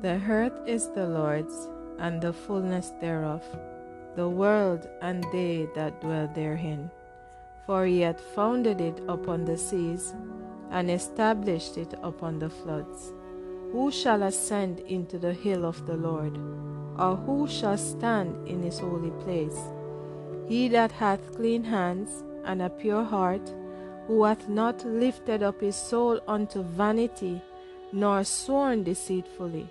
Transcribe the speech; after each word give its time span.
The 0.00 0.22
earth 0.28 0.52
is 0.64 0.88
the 0.90 1.08
Lord's, 1.08 1.68
and 1.98 2.22
the 2.22 2.32
fullness 2.32 2.92
thereof, 3.00 3.42
the 4.14 4.28
world 4.28 4.88
and 5.02 5.24
they 5.32 5.68
that 5.74 6.00
dwell 6.00 6.30
therein. 6.32 6.88
For 7.66 7.84
he 7.84 8.02
hath 8.02 8.20
founded 8.20 8.80
it 8.80 9.02
upon 9.08 9.44
the 9.44 9.58
seas, 9.58 10.14
and 10.70 10.88
established 10.88 11.76
it 11.76 11.94
upon 12.00 12.38
the 12.38 12.48
floods. 12.48 13.12
Who 13.72 13.90
shall 13.90 14.22
ascend 14.22 14.78
into 14.86 15.18
the 15.18 15.32
hill 15.32 15.64
of 15.64 15.84
the 15.84 15.96
Lord? 15.96 16.38
Or 16.96 17.16
who 17.16 17.48
shall 17.48 17.76
stand 17.76 18.46
in 18.46 18.62
his 18.62 18.78
holy 18.78 19.10
place? 19.24 19.58
He 20.46 20.68
that 20.68 20.92
hath 20.92 21.34
clean 21.34 21.64
hands 21.64 22.22
and 22.44 22.62
a 22.62 22.70
pure 22.70 23.02
heart, 23.02 23.52
who 24.06 24.22
hath 24.22 24.48
not 24.48 24.86
lifted 24.86 25.42
up 25.42 25.60
his 25.60 25.74
soul 25.74 26.20
unto 26.28 26.62
vanity, 26.62 27.42
nor 27.92 28.22
sworn 28.22 28.84
deceitfully, 28.84 29.68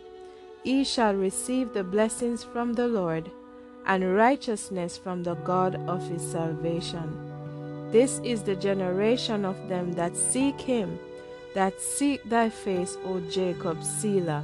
he 0.68 0.84
shall 0.84 1.14
receive 1.16 1.72
the 1.72 1.82
blessings 1.82 2.44
from 2.44 2.74
the 2.74 2.90
Lord, 2.90 3.32
and 3.86 4.18
righteousness 4.18 4.98
from 4.98 5.24
the 5.24 5.36
God 5.36 5.76
of 5.88 6.06
his 6.10 6.22
salvation. 6.22 7.08
This 7.90 8.20
is 8.22 8.44
the 8.44 8.58
generation 8.58 9.46
of 9.46 9.56
them 9.70 9.94
that 9.94 10.18
seek 10.18 10.60
him, 10.60 11.00
that 11.56 11.80
seek 11.80 12.22
thy 12.26 12.50
face, 12.50 12.98
O 13.06 13.22
Jacob, 13.32 13.82
Selah. 13.82 14.44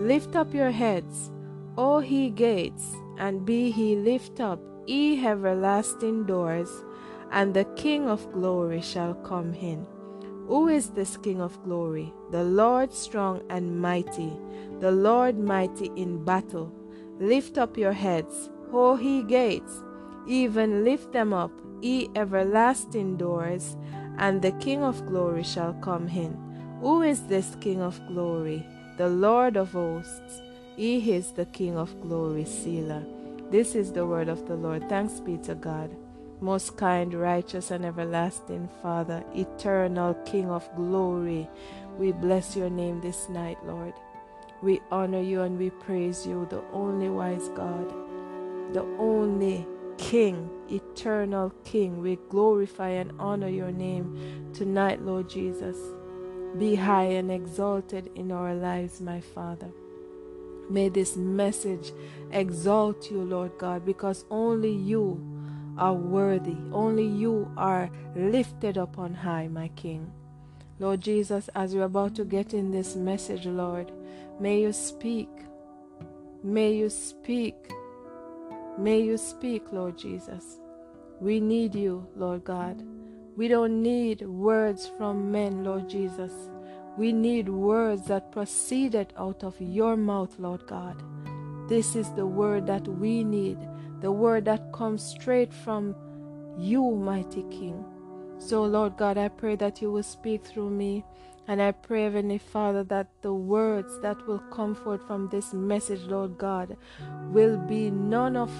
Lift 0.00 0.36
up 0.36 0.54
your 0.54 0.70
heads, 0.70 1.30
O 1.76 1.98
ye 1.98 2.30
gates, 2.30 2.96
and 3.18 3.44
be 3.44 3.68
ye 3.68 3.94
lift 3.94 4.40
up, 4.40 4.58
ye 4.86 5.22
everlasting 5.22 6.24
doors, 6.24 6.82
and 7.30 7.52
the 7.52 7.66
King 7.76 8.08
of 8.08 8.24
glory 8.32 8.80
shall 8.80 9.12
come 9.16 9.52
in. 9.52 9.86
Who 10.52 10.68
is 10.68 10.90
this 10.90 11.16
King 11.16 11.40
of 11.40 11.64
glory? 11.64 12.12
The 12.30 12.44
Lord 12.44 12.92
strong 12.92 13.40
and 13.48 13.80
mighty, 13.80 14.30
the 14.80 14.90
Lord 14.92 15.38
mighty 15.38 15.90
in 15.96 16.26
battle. 16.26 16.70
Lift 17.18 17.56
up 17.56 17.78
your 17.78 17.94
heads, 17.94 18.50
O 18.70 18.98
ye 18.98 19.22
gates, 19.22 19.82
even 20.28 20.84
lift 20.84 21.10
them 21.10 21.32
up, 21.32 21.52
ye 21.80 22.10
everlasting 22.14 23.16
doors, 23.16 23.78
and 24.18 24.42
the 24.42 24.52
King 24.60 24.84
of 24.84 25.06
glory 25.06 25.42
shall 25.42 25.72
come 25.80 26.06
in. 26.08 26.36
Who 26.82 27.00
is 27.00 27.22
this 27.28 27.56
King 27.58 27.80
of 27.80 27.98
glory? 28.06 28.62
The 28.98 29.08
Lord 29.08 29.56
of 29.56 29.72
hosts. 29.72 30.42
He 30.76 31.12
is 31.12 31.32
the 31.32 31.46
King 31.46 31.78
of 31.78 31.98
glory, 32.02 32.44
Selah. 32.44 33.06
This 33.50 33.74
is 33.74 33.90
the 33.90 34.04
word 34.04 34.28
of 34.28 34.46
the 34.46 34.56
Lord. 34.56 34.86
Thanks 34.90 35.18
be 35.18 35.38
to 35.48 35.54
God. 35.54 35.96
Most 36.42 36.76
kind, 36.76 37.14
righteous, 37.14 37.70
and 37.70 37.84
everlasting 37.84 38.68
Father, 38.82 39.22
eternal 39.32 40.14
King 40.26 40.50
of 40.50 40.68
glory, 40.74 41.48
we 41.98 42.10
bless 42.10 42.56
your 42.56 42.68
name 42.68 43.00
this 43.00 43.28
night, 43.28 43.58
Lord. 43.64 43.94
We 44.60 44.80
honor 44.90 45.20
you 45.20 45.42
and 45.42 45.56
we 45.56 45.70
praise 45.70 46.26
you, 46.26 46.48
the 46.50 46.64
only 46.72 47.08
wise 47.08 47.48
God, 47.50 47.88
the 48.72 48.82
only 48.98 49.64
King, 49.98 50.50
eternal 50.68 51.52
King. 51.62 52.02
We 52.02 52.16
glorify 52.28 52.88
and 52.88 53.12
honor 53.20 53.48
your 53.48 53.70
name 53.70 54.50
tonight, 54.52 55.00
Lord 55.00 55.30
Jesus. 55.30 55.76
Be 56.58 56.74
high 56.74 57.04
and 57.04 57.30
exalted 57.30 58.10
in 58.16 58.32
our 58.32 58.52
lives, 58.52 59.00
my 59.00 59.20
Father. 59.20 59.70
May 60.68 60.88
this 60.88 61.14
message 61.16 61.92
exalt 62.32 63.12
you, 63.12 63.22
Lord 63.22 63.52
God, 63.58 63.86
because 63.86 64.24
only 64.28 64.72
you 64.72 65.31
are 65.78 65.94
worthy. 65.94 66.56
Only 66.72 67.06
you 67.06 67.50
are 67.56 67.90
lifted 68.14 68.78
up 68.78 68.98
on 68.98 69.14
high, 69.14 69.48
my 69.48 69.68
King. 69.68 70.12
Lord 70.78 71.00
Jesus, 71.00 71.48
as 71.54 71.74
we're 71.74 71.84
about 71.84 72.14
to 72.16 72.24
get 72.24 72.54
in 72.54 72.70
this 72.70 72.96
message, 72.96 73.46
Lord, 73.46 73.92
may 74.40 74.60
you 74.60 74.72
speak. 74.72 75.28
May 76.42 76.72
you 76.72 76.90
speak. 76.90 77.54
May 78.78 79.00
you 79.00 79.16
speak, 79.16 79.72
Lord 79.72 79.96
Jesus. 79.96 80.58
We 81.20 81.40
need 81.40 81.74
you, 81.74 82.06
Lord 82.16 82.42
God. 82.44 82.82
We 83.36 83.48
don't 83.48 83.82
need 83.82 84.22
words 84.22 84.90
from 84.98 85.30
men, 85.30 85.62
Lord 85.62 85.88
Jesus. 85.88 86.32
We 86.98 87.12
need 87.12 87.48
words 87.48 88.06
that 88.08 88.32
proceeded 88.32 89.12
out 89.16 89.44
of 89.44 89.54
your 89.60 89.96
mouth, 89.96 90.38
Lord 90.38 90.66
God. 90.66 91.02
This 91.68 91.96
is 91.96 92.10
the 92.10 92.26
word 92.26 92.66
that 92.66 92.86
we 92.86 93.24
need 93.24 93.58
the 94.02 94.12
word 94.12 94.44
that 94.44 94.72
comes 94.72 95.02
straight 95.02 95.52
from 95.52 95.94
you, 96.58 96.90
mighty 96.90 97.44
King. 97.44 97.84
So, 98.38 98.64
Lord 98.64 98.96
God, 98.96 99.16
I 99.16 99.28
pray 99.28 99.56
that 99.56 99.80
you 99.80 99.92
will 99.92 100.02
speak 100.02 100.44
through 100.44 100.70
me. 100.70 101.04
And 101.48 101.60
I 101.60 101.72
pray, 101.72 102.04
Heavenly 102.04 102.38
Father, 102.38 102.84
that 102.84 103.08
the 103.22 103.34
words 103.34 104.00
that 104.00 104.26
will 104.26 104.38
come 104.50 104.74
forth 104.74 105.04
from 105.06 105.28
this 105.28 105.52
message, 105.52 106.02
Lord 106.02 106.38
God, 106.38 106.76
will 107.30 107.56
be 107.56 107.90
none 107.90 108.36
of 108.36 108.50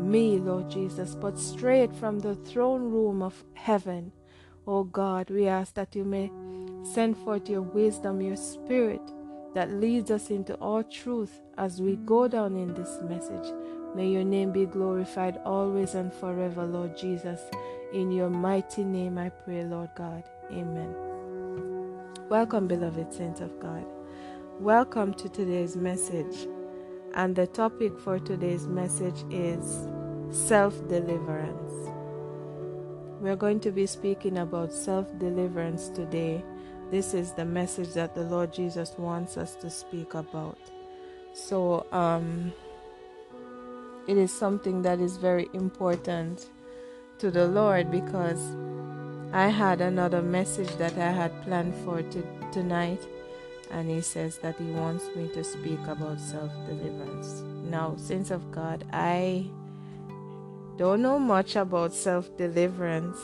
me, 0.00 0.38
Lord 0.38 0.70
Jesus, 0.70 1.14
but 1.14 1.38
straight 1.38 1.94
from 1.94 2.18
the 2.18 2.34
throne 2.34 2.90
room 2.90 3.22
of 3.22 3.44
heaven. 3.54 4.12
Oh 4.66 4.84
God, 4.84 5.30
we 5.30 5.48
ask 5.48 5.74
that 5.74 5.94
you 5.94 6.04
may 6.04 6.30
send 6.82 7.16
forth 7.18 7.48
your 7.48 7.62
wisdom, 7.62 8.20
your 8.20 8.36
spirit 8.36 9.02
that 9.54 9.72
leads 9.72 10.10
us 10.10 10.30
into 10.30 10.54
all 10.56 10.82
truth 10.82 11.40
as 11.56 11.80
we 11.80 11.96
go 11.96 12.28
down 12.28 12.56
in 12.56 12.74
this 12.74 12.98
message. 13.02 13.52
May 13.94 14.08
your 14.08 14.24
name 14.24 14.52
be 14.52 14.66
glorified 14.66 15.40
always 15.44 15.94
and 15.94 16.12
forever, 16.12 16.64
Lord 16.64 16.96
Jesus. 16.96 17.40
In 17.92 18.12
your 18.12 18.28
mighty 18.30 18.84
name 18.84 19.18
I 19.18 19.30
pray, 19.30 19.64
Lord 19.64 19.90
God. 19.96 20.22
Amen. 20.52 20.94
Welcome, 22.28 22.68
beloved 22.68 23.12
saints 23.12 23.40
of 23.40 23.58
God. 23.58 23.84
Welcome 24.60 25.14
to 25.14 25.28
today's 25.28 25.74
message. 25.76 26.46
And 27.14 27.34
the 27.34 27.46
topic 27.46 27.98
for 27.98 28.18
today's 28.18 28.66
message 28.66 29.24
is 29.30 29.88
self 30.30 30.74
deliverance. 30.88 31.72
We're 33.20 33.36
going 33.36 33.60
to 33.60 33.70
be 33.72 33.86
speaking 33.86 34.38
about 34.38 34.72
self 34.72 35.06
deliverance 35.18 35.88
today. 35.88 36.44
This 36.90 37.14
is 37.14 37.32
the 37.32 37.46
message 37.46 37.94
that 37.94 38.14
the 38.14 38.22
Lord 38.24 38.52
Jesus 38.52 38.94
wants 38.98 39.36
us 39.38 39.56
to 39.56 39.70
speak 39.70 40.14
about. 40.14 40.58
So, 41.32 41.86
um, 41.92 42.52
it 44.08 44.16
is 44.16 44.32
something 44.32 44.80
that 44.82 45.00
is 45.00 45.18
very 45.18 45.50
important 45.52 46.48
to 47.18 47.30
the 47.30 47.46
Lord 47.46 47.90
because 47.90 48.56
I 49.32 49.48
had 49.48 49.82
another 49.82 50.22
message 50.22 50.74
that 50.76 50.96
I 50.96 51.10
had 51.10 51.42
planned 51.42 51.74
for 51.84 52.00
to, 52.00 52.22
tonight, 52.50 53.06
and 53.70 53.90
He 53.90 54.00
says 54.00 54.38
that 54.38 54.56
He 54.56 54.64
wants 54.70 55.04
me 55.14 55.28
to 55.34 55.44
speak 55.44 55.80
about 55.86 56.18
self 56.18 56.50
deliverance. 56.66 57.42
Now, 57.68 57.96
Saints 57.96 58.30
of 58.30 58.50
God, 58.50 58.86
I 58.94 59.44
don't 60.78 61.02
know 61.02 61.18
much 61.18 61.56
about 61.56 61.92
self 61.92 62.34
deliverance, 62.38 63.18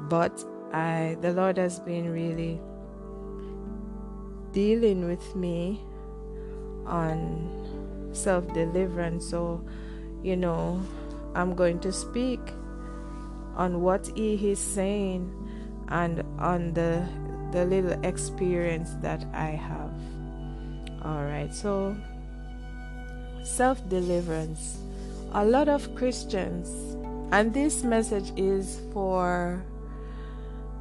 but 0.00 0.44
I 0.72 1.16
the 1.20 1.32
Lord 1.32 1.56
has 1.56 1.78
been 1.78 2.12
really 2.12 2.60
dealing 4.50 5.06
with 5.06 5.36
me 5.36 5.80
on 6.84 8.10
self 8.12 8.52
deliverance. 8.54 9.28
So 9.28 9.64
you 10.24 10.36
know, 10.36 10.80
I'm 11.34 11.54
going 11.54 11.78
to 11.80 11.92
speak 11.92 12.40
on 13.56 13.82
what 13.82 14.10
he 14.16 14.50
is 14.50 14.58
saying 14.58 15.30
and 15.88 16.24
on 16.40 16.72
the 16.72 17.06
the 17.52 17.64
little 17.66 17.92
experience 18.02 18.96
that 19.00 19.24
I 19.32 19.50
have. 19.50 19.92
All 21.04 21.22
right. 21.22 21.54
So 21.54 21.94
self-deliverance. 23.44 24.78
A 25.34 25.44
lot 25.44 25.68
of 25.68 25.94
Christians 25.94 26.96
and 27.30 27.52
this 27.52 27.84
message 27.84 28.32
is 28.36 28.80
for 28.92 29.62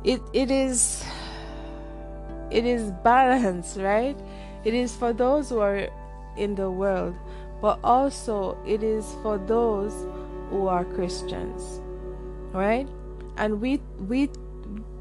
it 0.04 0.22
it 0.32 0.50
is 0.50 1.04
it 2.50 2.66
is 2.66 2.92
balance, 3.04 3.76
right? 3.76 4.18
It 4.64 4.74
is 4.74 4.96
for 4.96 5.12
those 5.12 5.50
who 5.50 5.60
are 5.60 5.90
in 6.38 6.56
the 6.56 6.72
world 6.72 7.16
but 7.64 7.80
also 7.82 8.58
it 8.68 8.84
is 8.84 9.16
for 9.24 9.38
those 9.38 10.06
who 10.50 10.68
are 10.68 10.84
Christians. 10.84 11.80
Right? 12.52 12.90
And 13.38 13.62
we 13.62 13.80
we 13.98 14.30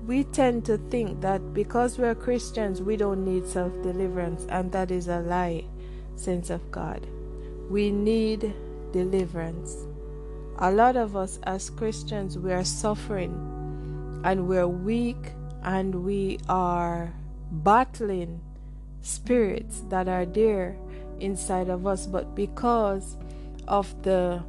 we 0.07 0.23
tend 0.23 0.65
to 0.67 0.79
think 0.89 1.21
that 1.23 1.53
because 1.53 1.99
we're 1.99 2.15
Christians 2.15 2.81
we 2.81 2.97
don't 2.97 3.25
need 3.25 3.49
self-deliverance 3.49 4.47
and 4.49 4.71
that 4.71 4.93
is 4.93 5.09
a 5.09 5.19
lie, 5.19 5.65
saints 6.15 6.51
of 6.51 6.71
God. 6.71 7.05
We 7.69 7.91
need 7.91 8.55
deliverance. 8.93 9.77
A 10.59 10.71
lot 10.71 10.97
of 10.97 11.17
us 11.17 11.41
as 11.43 11.69
Christians 11.69 12.39
we 12.39 12.53
are 12.53 12.65
suffering 12.65 13.35
and 14.23 14.47
we're 14.47 14.69
weak 14.69 15.33
and 15.65 16.05
we 16.05 16.39
are 16.49 17.13
battling 17.51 18.41
spirits 19.01 19.83
that 19.89 20.07
are 20.07 20.25
there 20.25 20.79
inside 21.23 21.69
of 21.69 21.87
us, 21.87 22.07
but 22.07 22.35
because 22.35 23.17
of 23.69 23.95
the 24.03 24.43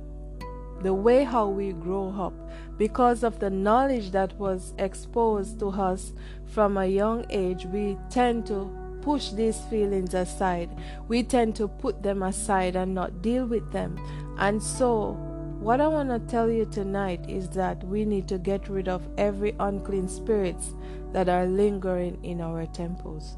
the 0.81 0.93
way 0.93 1.23
how 1.23 1.47
we 1.47 1.71
grow 1.71 2.09
up, 2.09 2.33
because 2.77 3.23
of 3.23 3.39
the 3.39 3.49
knowledge 3.49 4.11
that 4.11 4.37
was 4.37 4.73
exposed 4.77 5.59
to 5.59 5.69
us 5.69 6.11
from 6.45 6.77
a 6.77 6.85
young 6.85 7.25
age, 7.29 7.65
we 7.67 7.97
tend 8.09 8.45
to 8.47 8.69
push 9.01 9.29
these 9.29 9.59
feelings 9.69 10.13
aside. 10.13 10.69
We 11.07 11.23
tend 11.23 11.55
to 11.57 11.67
put 11.67 12.03
them 12.03 12.21
aside 12.23 12.75
and 12.75 12.93
not 12.93 13.21
deal 13.21 13.45
with 13.45 13.71
them. 13.71 13.97
And 14.37 14.61
so, 14.61 15.11
what 15.59 15.79
I 15.79 15.87
want 15.87 16.09
to 16.09 16.19
tell 16.19 16.49
you 16.49 16.65
tonight 16.65 17.29
is 17.29 17.47
that 17.49 17.81
we 17.85 18.03
need 18.03 18.27
to 18.27 18.37
get 18.37 18.67
rid 18.67 18.89
of 18.89 19.07
every 19.17 19.55
unclean 19.59 20.09
spirits 20.09 20.73
that 21.13 21.29
are 21.29 21.45
lingering 21.45 22.19
in 22.23 22.41
our 22.41 22.65
temples. 22.65 23.37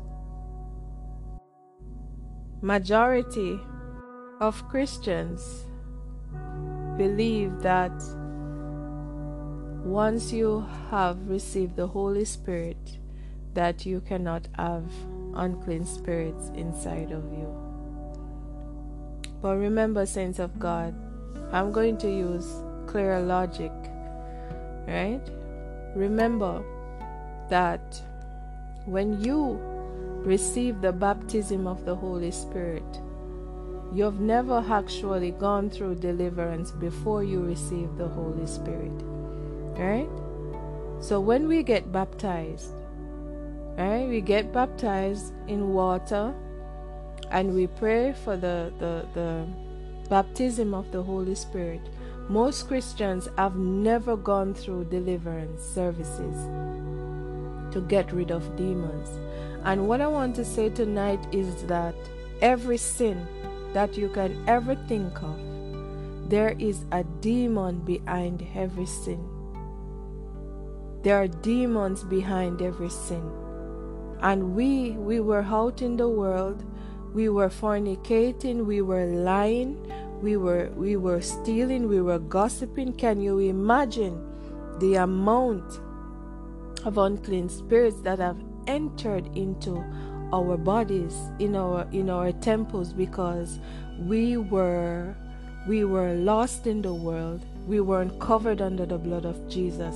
Majority 2.66 3.60
of 4.42 4.68
Christians 4.70 5.66
believe 6.98 7.62
that 7.62 7.94
once 9.84 10.34
you 10.34 10.66
have 10.90 11.30
received 11.30 11.76
the 11.76 11.86
Holy 11.86 12.26
Spirit, 12.26 12.98
that 13.54 13.86
you 13.86 14.02
cannot 14.02 14.48
have 14.56 14.84
unclean 15.36 15.86
spirits 15.86 16.50
inside 16.56 17.12
of 17.12 17.24
you. 17.34 17.56
But 19.44 19.58
remember, 19.58 20.08
saints 20.08 20.40
of 20.40 20.58
God, 20.58 20.96
I'm 21.52 21.72
going 21.72 22.00
to 22.00 22.10
use 22.10 22.52
clear 22.88 23.20
logic, 23.20 23.72
right? 24.88 25.22
Remember 25.96 26.64
that 27.48 28.02
when 28.88 29.22
you 29.22 29.75
receive 30.26 30.82
the 30.82 30.92
baptism 30.92 31.68
of 31.68 31.86
the 31.86 31.96
Holy 31.96 32.32
Spirit, 32.32 32.84
you've 33.94 34.20
never 34.20 34.64
actually 34.70 35.32
gone 35.32 35.70
through 35.70 35.96
deliverance 35.96 36.72
before 36.72 37.24
you 37.24 37.42
receive 37.42 37.96
the 37.98 38.08
Holy 38.08 38.48
Spirit. 38.48 38.92
Right? 39.78 40.10
So 41.00 41.20
when 41.20 41.48
we 41.48 41.62
get 41.64 41.92
baptized, 41.92 42.72
right, 43.78 44.08
we 44.08 44.22
get 44.22 44.52
baptized 44.52 45.34
in 45.48 45.74
water 45.74 46.34
and 47.32 47.54
we 47.54 47.68
pray 47.68 48.14
for 48.24 48.38
the, 48.38 48.74
the, 48.80 49.06
the 49.14 49.48
baptism 50.10 50.74
of 50.74 50.92
the 50.92 51.04
Holy 51.04 51.36
Spirit. 51.36 51.82
Most 52.28 52.68
Christians 52.68 53.30
have 53.38 53.56
never 53.56 54.18
gone 54.18 54.54
through 54.56 54.86
deliverance 54.86 55.62
services 55.64 56.36
to 57.72 57.82
get 57.82 58.12
rid 58.12 58.32
of 58.32 58.56
demons. 58.56 59.10
And 59.66 59.88
what 59.88 60.00
I 60.00 60.08
want 60.08 60.36
to 60.36 60.46
say 60.46 60.70
tonight 60.70 61.26
is 61.32 61.64
that 61.64 61.96
every 62.40 62.78
sin 62.78 63.28
that 63.74 63.98
you 63.98 64.10
can 64.10 64.44
ever 64.48 64.76
think 64.88 65.22
of, 65.24 65.40
there 66.30 66.56
is 66.60 66.86
a 66.92 67.04
demon 67.20 67.80
behind 67.80 68.48
every 68.54 68.86
sin. 68.86 69.28
There 71.02 71.20
are 71.20 71.28
demons 71.28 72.04
behind 72.04 72.62
every 72.62 72.90
sin. 72.90 73.28
And 74.22 74.56
we 74.56 74.92
we 74.92 75.20
were 75.20 75.42
out 75.42 75.82
in 75.82 75.98
the 75.98 76.10
world, 76.10 76.64
we 77.14 77.30
were 77.30 77.50
fornicating, 77.50 78.66
we 78.66 78.82
were 78.82 79.06
lying, 79.06 79.78
we 80.22 80.38
were 80.38 80.72
we 80.76 80.96
were 80.96 81.22
stealing, 81.22 81.88
we 81.88 82.02
were 82.02 82.20
gossiping. 82.20 82.94
Can 82.94 83.20
you 83.20 83.40
imagine 83.40 84.22
the 84.80 84.96
amount 84.96 85.80
of 86.86 87.00
unclean 87.00 87.50
spirits 87.50 88.02
that 88.02 88.20
have 88.20 88.38
entered 88.68 89.28
into 89.36 89.84
our 90.34 90.58
bodies 90.58 91.16
in 91.40 91.56
our 91.56 91.88
in 91.92 92.10
our 92.10 92.32
temples 92.32 92.94
because 92.94 93.60
we 94.00 94.38
were 94.38 95.16
we 95.68 95.84
were 95.84 96.14
lost 96.14 96.68
in 96.68 96.82
the 96.82 96.94
world. 96.94 97.46
We 97.68 97.80
weren't 97.80 98.20
covered 98.20 98.62
under 98.62 98.86
the 98.86 99.00
blood 99.00 99.26
of 99.26 99.50
Jesus. 99.50 99.96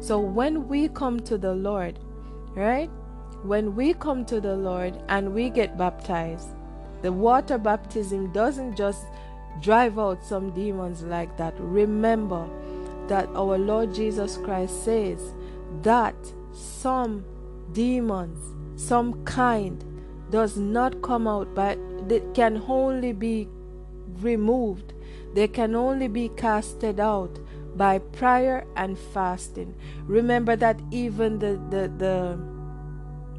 So 0.00 0.20
when 0.20 0.68
we 0.68 0.88
come 0.88 1.20
to 1.20 1.38
the 1.38 1.54
Lord 1.54 1.98
right? 2.54 2.90
When 3.42 3.76
we 3.76 3.94
come 3.94 4.24
to 4.26 4.40
the 4.40 4.56
Lord 4.56 4.98
and 5.08 5.32
we 5.32 5.50
get 5.50 5.78
baptized 5.78 6.48
the 7.02 7.12
water 7.12 7.58
baptism 7.58 8.32
doesn't 8.32 8.76
just 8.76 9.06
drive 9.60 9.98
out 9.98 10.24
some 10.24 10.50
demons 10.50 11.02
like 11.02 11.36
that. 11.36 11.54
Remember 11.58 12.48
that 13.08 13.28
our 13.34 13.56
Lord 13.56 13.94
Jesus 13.94 14.36
Christ 14.36 14.84
says 14.84 15.32
that 15.82 16.16
some 16.52 17.24
demons, 17.72 18.54
some 18.80 19.24
kind, 19.24 19.84
does 20.30 20.56
not 20.56 21.00
come 21.02 21.26
out, 21.26 21.54
but 21.54 21.78
they 22.08 22.22
can 22.34 22.62
only 22.68 23.12
be 23.12 23.48
removed. 24.20 24.92
They 25.34 25.48
can 25.48 25.74
only 25.74 26.08
be 26.08 26.28
casted 26.30 27.00
out 27.00 27.38
by 27.76 27.98
prayer 27.98 28.66
and 28.76 28.98
fasting. 28.98 29.74
Remember 30.04 30.56
that 30.56 30.80
even 30.90 31.38
the, 31.38 31.60
the, 31.70 31.92
the 31.96 32.38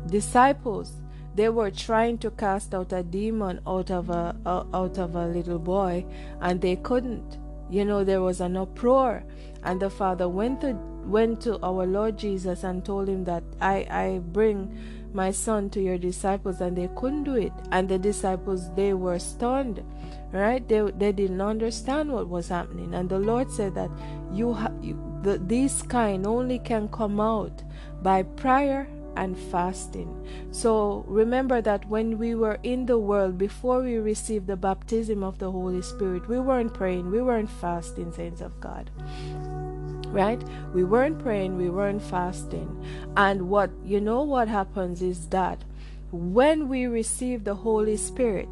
disciples 0.07 0.93
they 1.35 1.49
were 1.49 1.71
trying 1.71 2.17
to 2.17 2.31
cast 2.31 2.73
out 2.73 2.91
a 2.91 3.03
demon 3.03 3.61
out 3.67 3.91
of 3.91 4.09
a 4.09 4.35
out 4.45 4.97
of 4.97 5.15
a 5.15 5.27
little 5.27 5.59
boy 5.59 6.05
and 6.41 6.59
they 6.59 6.75
couldn't 6.75 7.37
you 7.69 7.85
know 7.85 8.03
there 8.03 8.21
was 8.21 8.41
an 8.41 8.57
uproar 8.57 9.23
and 9.63 9.79
the 9.79 9.89
father 9.89 10.27
went 10.27 10.59
to 10.61 10.77
went 11.09 11.41
to 11.41 11.59
our 11.63 11.85
Lord 11.85 12.17
Jesus 12.17 12.63
and 12.63 12.83
told 12.85 13.07
him 13.07 13.23
that 13.25 13.43
I, 13.59 13.87
I 13.89 14.19
bring 14.19 14.77
my 15.13 15.31
son 15.31 15.69
to 15.71 15.81
your 15.81 15.97
disciples 15.97 16.61
and 16.61 16.77
they 16.77 16.89
couldn't 16.95 17.23
do 17.23 17.35
it. 17.35 17.53
And 17.71 17.89
the 17.89 17.97
disciples 17.97 18.73
they 18.75 18.93
were 18.93 19.19
stunned 19.19 19.83
right? 20.31 20.67
They, 20.67 20.81
they 20.91 21.11
didn't 21.11 21.41
understand 21.41 22.11
what 22.11 22.27
was 22.27 22.49
happening. 22.49 22.93
And 22.93 23.09
the 23.09 23.19
lord 23.19 23.51
said 23.51 23.75
that 23.75 23.89
you, 24.31 24.53
ha- 24.53 24.71
you 24.81 24.99
the, 25.23 25.37
this 25.37 25.81
kind 25.81 26.25
only 26.25 26.59
can 26.59 26.87
come 26.89 27.19
out 27.19 27.63
by 28.01 28.23
prayer 28.23 28.87
and 29.17 29.37
fasting. 29.37 30.25
So 30.51 31.03
remember 31.07 31.61
that 31.61 31.87
when 31.89 32.17
we 32.17 32.35
were 32.35 32.59
in 32.63 32.85
the 32.85 32.97
world 32.97 33.37
before 33.37 33.81
we 33.81 33.95
received 33.95 34.47
the 34.47 34.55
baptism 34.55 35.23
of 35.23 35.39
the 35.39 35.51
holy 35.51 35.81
spirit 35.81 36.27
we 36.29 36.39
weren't 36.39 36.73
praying 36.73 37.09
we 37.09 37.21
weren't 37.21 37.49
fasting 37.49 38.11
saints 38.11 38.39
of 38.39 38.59
god 38.61 38.89
right? 40.11 40.41
We 40.73 40.83
weren't 40.83 41.19
praying 41.19 41.57
we 41.57 41.69
weren't 41.69 42.01
fasting. 42.01 42.69
And 43.15 43.49
what 43.49 43.71
you 43.83 44.01
know 44.01 44.23
what 44.23 44.47
happens 44.47 45.01
is 45.01 45.27
that 45.29 45.63
when 46.11 46.67
we 46.67 46.85
receive 46.85 47.43
the 47.43 47.53
holy 47.53 47.95
spirit 47.95 48.49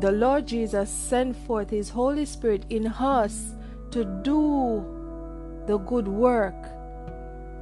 the 0.00 0.10
lord 0.10 0.48
jesus 0.48 0.90
sent 0.90 1.36
forth 1.46 1.70
his 1.70 1.90
holy 1.90 2.24
spirit 2.24 2.66
in 2.70 2.88
us 2.88 3.54
to 3.92 4.04
do 4.24 4.84
the 5.66 5.78
good 5.78 6.08
work. 6.08 6.54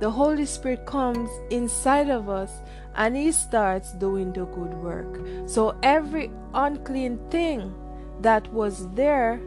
The 0.00 0.10
holy 0.10 0.46
spirit 0.46 0.86
comes 0.86 1.28
inside 1.50 2.08
of 2.08 2.30
us 2.30 2.50
and 2.94 3.16
he 3.16 3.32
starts 3.32 3.92
doing 3.92 4.32
the 4.32 4.46
good 4.46 4.74
work. 4.74 5.20
So 5.46 5.76
every 5.82 6.30
unclean 6.54 7.18
thing 7.30 7.74
that 8.22 8.50
was 8.52 8.88
there 8.94 9.40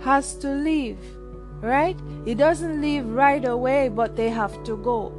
has 0.00 0.34
to 0.36 0.48
leave 0.48 0.98
right? 1.62 1.96
It 2.26 2.36
doesn't 2.36 2.82
leave 2.82 3.06
right 3.06 3.44
away, 3.44 3.88
but 3.88 4.16
they 4.16 4.28
have 4.28 4.62
to 4.64 4.76
go, 4.76 5.10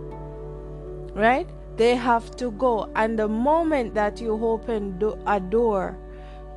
right? 1.15 1.47
They 1.77 1.95
have 1.95 2.35
to 2.37 2.51
go. 2.51 2.91
And 2.95 3.17
the 3.17 3.27
moment 3.27 3.95
that 3.95 4.21
you 4.21 4.33
open 4.45 4.99
do- 4.99 5.17
a 5.25 5.39
door 5.39 5.97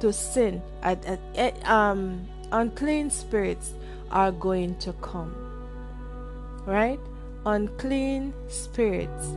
to 0.00 0.12
sin, 0.12 0.60
at, 0.82 1.02
at, 1.36 1.66
um, 1.68 2.26
unclean 2.52 3.10
spirits 3.10 3.72
are 4.10 4.32
going 4.32 4.76
to 4.78 4.92
come, 4.94 5.34
right? 6.66 7.00
Unclean 7.46 8.34
spirits 8.48 9.30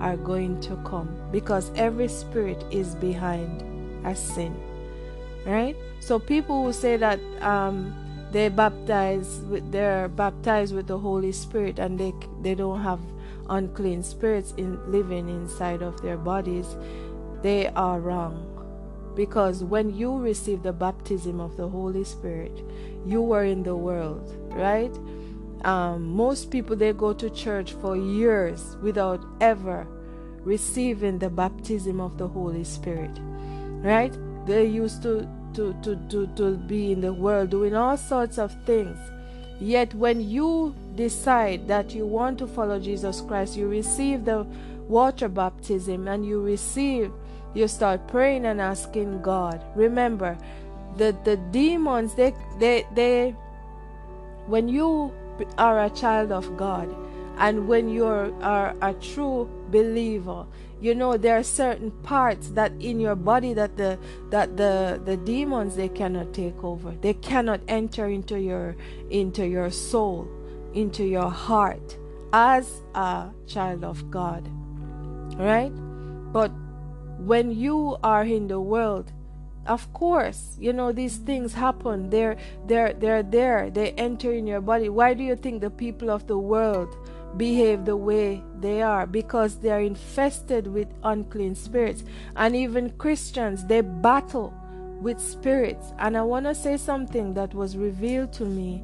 are 0.00 0.16
going 0.16 0.60
to 0.60 0.76
come 0.84 1.08
because 1.32 1.72
every 1.74 2.08
spirit 2.08 2.64
is 2.70 2.94
behind 2.94 3.62
a 4.06 4.14
sin, 4.14 4.54
right? 5.44 5.76
So 5.98 6.18
people 6.20 6.64
who 6.64 6.72
say 6.72 6.96
that 6.96 7.18
um, 7.40 7.92
they 8.32 8.48
baptize 8.48 9.40
with 9.48 9.70
they're 9.70 10.08
baptized 10.08 10.74
with 10.74 10.86
the 10.86 10.98
Holy 10.98 11.32
Spirit 11.32 11.78
and 11.78 11.98
they 11.98 12.12
they 12.42 12.54
don't 12.54 12.82
have 12.82 13.00
unclean 13.48 14.02
spirits 14.02 14.52
in 14.56 14.80
living 14.90 15.28
inside 15.28 15.82
of 15.82 16.00
their 16.02 16.16
bodies, 16.16 16.76
they 17.42 17.68
are 17.68 18.00
wrong. 18.00 18.52
Because 19.14 19.64
when 19.64 19.96
you 19.96 20.18
receive 20.18 20.62
the 20.62 20.72
baptism 20.72 21.40
of 21.40 21.56
the 21.56 21.68
Holy 21.68 22.04
Spirit, 22.04 22.62
you 23.06 23.22
were 23.22 23.44
in 23.44 23.62
the 23.62 23.76
world, 23.76 24.36
right? 24.50 24.94
Um, 25.64 26.14
most 26.14 26.50
people 26.50 26.76
they 26.76 26.92
go 26.92 27.12
to 27.14 27.30
church 27.30 27.72
for 27.74 27.96
years 27.96 28.76
without 28.82 29.24
ever 29.40 29.86
receiving 30.42 31.18
the 31.18 31.30
baptism 31.30 32.00
of 32.00 32.18
the 32.18 32.28
Holy 32.28 32.62
Spirit, 32.62 33.10
right? 33.82 34.16
They 34.46 34.66
used 34.66 35.02
to 35.02 35.26
to, 35.56 35.74
to, 35.82 35.96
to, 36.10 36.26
to 36.36 36.56
be 36.56 36.92
in 36.92 37.00
the 37.00 37.12
world 37.12 37.50
doing 37.50 37.74
all 37.74 37.96
sorts 37.96 38.38
of 38.38 38.52
things. 38.64 38.98
Yet, 39.60 39.94
when 39.94 40.20
you 40.20 40.74
decide 40.96 41.68
that 41.68 41.94
you 41.94 42.06
want 42.06 42.38
to 42.38 42.46
follow 42.46 42.78
Jesus 42.78 43.22
Christ, 43.22 43.56
you 43.56 43.68
receive 43.68 44.24
the 44.24 44.46
water 44.88 45.28
baptism 45.28 46.08
and 46.08 46.24
you 46.26 46.40
receive, 46.42 47.10
you 47.54 47.66
start 47.68 48.06
praying 48.08 48.46
and 48.46 48.60
asking 48.60 49.22
God. 49.22 49.60
Remember, 49.74 50.38
the, 50.96 51.16
the 51.24 51.36
demons, 51.52 52.14
they, 52.14 52.34
they, 52.58 52.86
they, 52.94 53.34
when 54.46 54.68
you 54.68 55.12
are 55.58 55.84
a 55.84 55.90
child 55.90 56.32
of 56.32 56.56
God 56.56 56.94
And 57.38 57.68
when 57.68 57.88
you're 57.90 58.32
are 58.42 58.74
a 58.80 58.94
true 58.94 59.48
believer, 59.70 60.46
you 60.80 60.94
know 60.94 61.16
there 61.16 61.38
are 61.38 61.42
certain 61.42 61.90
parts 62.02 62.48
that 62.50 62.72
in 62.80 63.00
your 63.00 63.16
body 63.16 63.54
that 63.54 63.76
the 63.76 63.98
that 64.30 64.56
the 64.56 65.00
the 65.04 65.16
demons 65.16 65.76
they 65.76 65.88
cannot 65.88 66.34
take 66.34 66.62
over. 66.62 66.92
They 67.00 67.14
cannot 67.14 67.60
enter 67.68 68.06
into 68.06 68.38
your 68.38 68.76
into 69.10 69.46
your 69.46 69.70
soul, 69.70 70.28
into 70.74 71.04
your 71.04 71.30
heart 71.30 71.96
as 72.32 72.82
a 72.94 73.30
child 73.46 73.84
of 73.84 74.10
God. 74.10 74.48
Right? 75.38 75.72
But 76.32 76.52
when 77.18 77.50
you 77.50 77.96
are 78.02 78.24
in 78.24 78.48
the 78.48 78.60
world, 78.60 79.12
of 79.66 79.90
course, 79.92 80.56
you 80.60 80.72
know 80.72 80.92
these 80.92 81.16
things 81.16 81.54
happen. 81.54 82.10
They're 82.10 82.36
they're 82.66 82.92
they're 82.92 83.22
there. 83.22 83.70
They 83.70 83.92
enter 83.92 84.32
in 84.32 84.46
your 84.46 84.60
body. 84.60 84.88
Why 84.88 85.14
do 85.14 85.24
you 85.24 85.36
think 85.36 85.60
the 85.60 85.70
people 85.70 86.10
of 86.10 86.26
the 86.26 86.38
world 86.38 86.94
behave 87.36 87.84
the 87.84 87.96
way 87.96 88.42
they 88.60 88.82
are? 88.82 89.06
Because 89.06 89.56
they 89.56 89.70
are 89.70 89.80
infested 89.80 90.66
with 90.66 90.88
unclean 91.02 91.54
spirits. 91.54 92.04
And 92.36 92.56
even 92.56 92.90
Christians, 92.90 93.64
they 93.66 93.80
battle 93.80 94.54
with 95.00 95.20
spirits. 95.20 95.92
And 95.98 96.16
I 96.16 96.22
want 96.22 96.46
to 96.46 96.54
say 96.54 96.76
something 96.76 97.34
that 97.34 97.54
was 97.54 97.76
revealed 97.76 98.32
to 98.34 98.44
me 98.44 98.82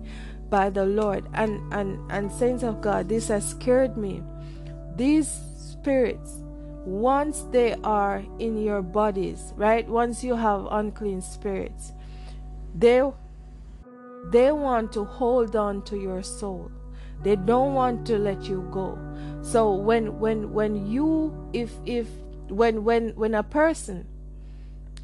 by 0.50 0.68
the 0.68 0.84
Lord 0.84 1.26
and 1.32 1.60
and 1.72 1.98
and 2.10 2.30
saints 2.30 2.62
of 2.62 2.80
God. 2.80 3.08
This 3.08 3.28
has 3.28 3.48
scared 3.48 3.96
me. 3.96 4.22
These 4.96 5.28
spirits 5.56 6.42
once 6.84 7.46
they 7.52 7.74
are 7.84 8.22
in 8.38 8.58
your 8.58 8.82
bodies, 8.82 9.54
right? 9.56 9.88
Once 9.88 10.22
you 10.24 10.36
have 10.36 10.66
unclean 10.70 11.22
spirits, 11.22 11.92
they 12.74 13.02
they 14.30 14.52
want 14.52 14.92
to 14.92 15.04
hold 15.04 15.56
on 15.56 15.82
to 15.82 15.96
your 15.96 16.22
soul. 16.22 16.70
They 17.22 17.36
don't 17.36 17.74
want 17.74 18.06
to 18.06 18.18
let 18.18 18.44
you 18.44 18.66
go. 18.70 18.98
So 19.42 19.72
when 19.74 20.18
when 20.18 20.52
when 20.52 20.86
you 20.86 21.32
if 21.52 21.72
if 21.86 22.08
when 22.48 22.84
when 22.84 23.10
when 23.10 23.34
a 23.34 23.42
person 23.42 24.06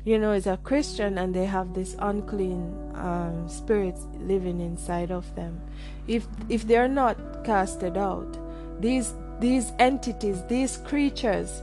you 0.05 0.19
know 0.19 0.33
is 0.33 0.47
a 0.47 0.57
Christian 0.59 1.19
and 1.19 1.35
they 1.35 1.47
have 1.47 1.75
this 1.75 1.97
unclean 1.99 2.75
um, 2.95 3.49
spirits 3.49 4.07
living 4.21 4.61
inside 4.61 5.11
of 5.11 5.33
them, 5.35 5.61
if 6.07 6.27
if 6.49 6.67
they're 6.67 6.89
not 6.89 7.45
casted 7.45 7.97
out, 7.97 8.39
these 8.81 9.15
these 9.41 9.73
entities, 9.79 10.43
these 10.49 10.79
creatures, 10.79 11.63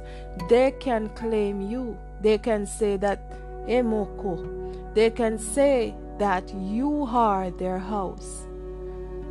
they 0.49 0.71
can 0.71 1.09
claim 1.09 1.61
you. 1.61 1.97
They 2.21 2.37
can 2.37 2.65
say 2.65 2.95
that 2.97 3.19
Emoko. 3.67 4.93
They 4.93 5.09
can 5.09 5.37
say 5.37 5.93
that 6.17 6.53
you 6.55 7.05
are 7.09 7.51
their 7.51 7.77
house 7.77 8.45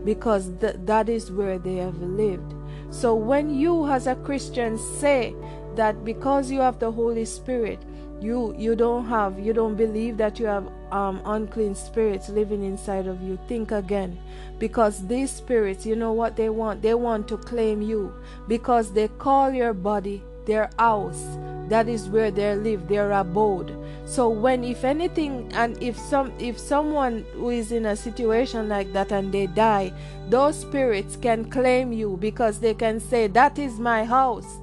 because 0.05 0.51
th- 0.61 0.77
that 0.85 1.09
is 1.09 1.31
where 1.31 1.59
they 1.59 1.77
have 1.77 2.01
lived. 2.01 2.55
So 2.91 3.15
when 3.15 3.51
you 3.51 3.87
as 3.89 4.07
a 4.07 4.15
Christian 4.17 4.79
say 4.79 5.35
that 5.75 6.05
because 6.05 6.51
you 6.51 6.61
have 6.61 6.79
the 6.79 6.91
Holy 6.91 7.25
Spirit, 7.25 7.81
you 8.21 8.55
you 8.57 8.77
don't 8.77 9.07
have 9.07 9.39
you 9.39 9.53
don't 9.53 9.75
believe 9.75 10.17
that 10.19 10.39
you 10.39 10.47
have 10.47 10.69
um, 10.93 11.21
unclean 11.25 11.75
spirits 11.75 12.29
living 12.29 12.63
inside 12.63 13.07
of 13.07 13.21
you 13.23 13.39
think 13.49 13.73
again. 13.73 14.19
Because 14.59 15.07
these 15.07 15.31
spirits 15.31 15.85
you 15.85 15.97
know 15.97 16.13
what 16.13 16.37
they 16.37 16.49
want? 16.49 16.83
They 16.83 16.95
want 16.95 17.27
to 17.29 17.37
claim 17.37 17.83
you. 17.83 18.15
Because 18.47 18.93
they 18.93 19.09
call 19.09 19.51
your 19.51 19.75
body 19.75 20.23
their 20.47 20.71
house. 20.79 21.23
That 21.69 21.89
is 21.89 22.09
where 22.09 22.31
they 22.31 22.55
live 22.57 22.89
their 22.89 23.11
abode. 23.13 23.75
So 24.05 24.29
when 24.29 24.65
if 24.65 24.85
anything 24.85 25.51
and 25.55 25.83
if 25.83 25.99
some 25.99 26.33
if 26.39 26.59
someone 26.59 27.25
who 27.33 27.51
is 27.51 27.73
in 27.73 27.87
a 27.87 27.97
situation 27.97 28.69
like 28.69 28.93
that 28.93 29.13
and 29.13 29.33
they 29.33 29.47
die 29.47 29.93
those 30.29 30.61
spirits 30.61 31.17
can 31.17 31.51
claim 31.51 31.93
you 31.93 32.17
because 32.19 32.61
they 32.61 32.75
can 32.75 33.01
say 33.01 33.27
that 33.29 33.59
is 33.59 33.79
my 33.79 34.05
house. 34.05 34.59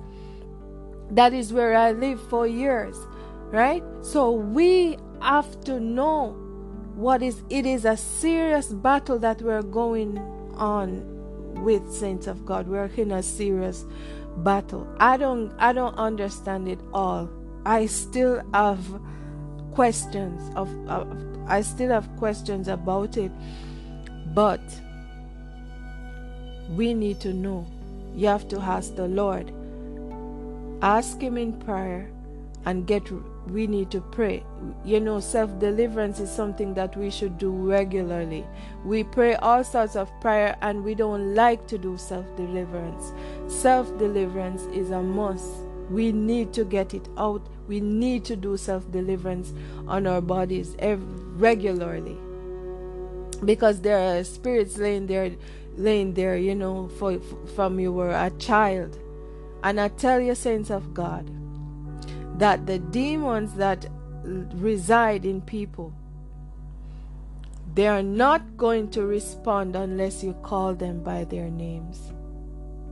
That 1.09 1.33
is 1.33 1.51
where 1.51 1.75
i 1.75 1.91
live 1.91 2.21
for 2.29 2.47
years. 2.47 2.95
Right? 3.51 3.83
So 4.01 4.31
we 4.31 4.97
have 5.21 5.61
to 5.65 5.79
know 5.79 6.37
what 6.95 7.21
is 7.21 7.41
it 7.49 7.65
is 7.65 7.85
a 7.85 7.97
serious 7.97 8.67
battle 8.67 9.19
that 9.19 9.41
we're 9.41 9.63
going 9.63 10.17
on 10.55 11.03
with 11.63 11.91
saints 11.91 12.27
of 12.27 12.45
god. 12.45 12.67
We're 12.67 12.91
in 12.97 13.11
a 13.11 13.23
serious 13.23 13.85
battle. 14.37 14.87
I 14.99 15.17
don't 15.17 15.51
i 15.59 15.73
don't 15.73 15.95
understand 15.95 16.67
it 16.67 16.79
all. 16.93 17.29
I 17.65 17.85
still 17.85 18.41
have 18.53 18.83
questions 19.73 20.51
of, 20.55 20.69
of 20.87 21.07
i 21.47 21.61
still 21.61 21.89
have 21.89 22.09
questions 22.17 22.67
about 22.67 23.17
it. 23.17 23.31
But 24.33 24.61
we 26.69 26.93
need 26.93 27.19
to 27.21 27.33
know. 27.33 27.67
You 28.15 28.27
have 28.27 28.47
to 28.49 28.59
ask 28.59 28.95
the 28.95 29.07
lord. 29.07 29.51
Ask 30.81 31.21
him 31.21 31.37
in 31.37 31.53
prayer 31.53 32.09
and 32.65 32.87
get 32.87 33.07
we 33.51 33.67
need 33.67 33.91
to 33.91 34.01
pray. 34.01 34.43
You 34.85 34.99
know, 34.99 35.19
self 35.19 35.59
deliverance 35.59 36.19
is 36.19 36.31
something 36.31 36.73
that 36.75 36.95
we 36.95 37.09
should 37.09 37.37
do 37.37 37.51
regularly. 37.51 38.45
We 38.85 39.03
pray 39.03 39.35
all 39.35 39.63
sorts 39.63 39.95
of 39.95 40.09
prayer 40.21 40.55
and 40.61 40.83
we 40.83 40.95
don't 40.95 41.35
like 41.35 41.67
to 41.67 41.77
do 41.77 41.97
self 41.97 42.25
deliverance. 42.35 43.11
Self 43.47 43.87
deliverance 43.97 44.63
is 44.73 44.91
a 44.91 45.01
must. 45.01 45.47
We 45.89 46.11
need 46.11 46.53
to 46.53 46.63
get 46.63 46.93
it 46.93 47.09
out. 47.17 47.45
We 47.67 47.79
need 47.79 48.25
to 48.25 48.35
do 48.35 48.57
self 48.57 48.89
deliverance 48.91 49.53
on 49.87 50.07
our 50.07 50.21
bodies 50.21 50.75
regularly. 50.79 52.17
Because 53.43 53.81
there 53.81 54.19
are 54.19 54.23
spirits 54.23 54.77
laying 54.77 55.07
there, 55.07 55.31
laying 55.75 56.13
there, 56.13 56.37
you 56.37 56.53
know, 56.55 56.87
for, 56.99 57.19
from 57.55 57.79
you 57.79 57.91
were 57.91 58.11
a 58.11 58.29
child. 58.37 58.97
And 59.63 59.79
I 59.79 59.89
tell 59.89 60.19
you, 60.19 60.35
saints 60.35 60.69
of 60.69 60.93
God, 60.93 61.29
that 62.37 62.65
the 62.65 62.79
demons 62.79 63.53
that 63.55 63.87
reside 64.23 65.25
in 65.25 65.41
people 65.41 65.93
they 67.73 67.87
are 67.87 68.03
not 68.03 68.57
going 68.57 68.89
to 68.91 69.05
respond 69.05 69.77
unless 69.77 70.23
you 70.23 70.33
call 70.43 70.75
them 70.75 71.01
by 71.03 71.23
their 71.23 71.49
names. 71.49 72.11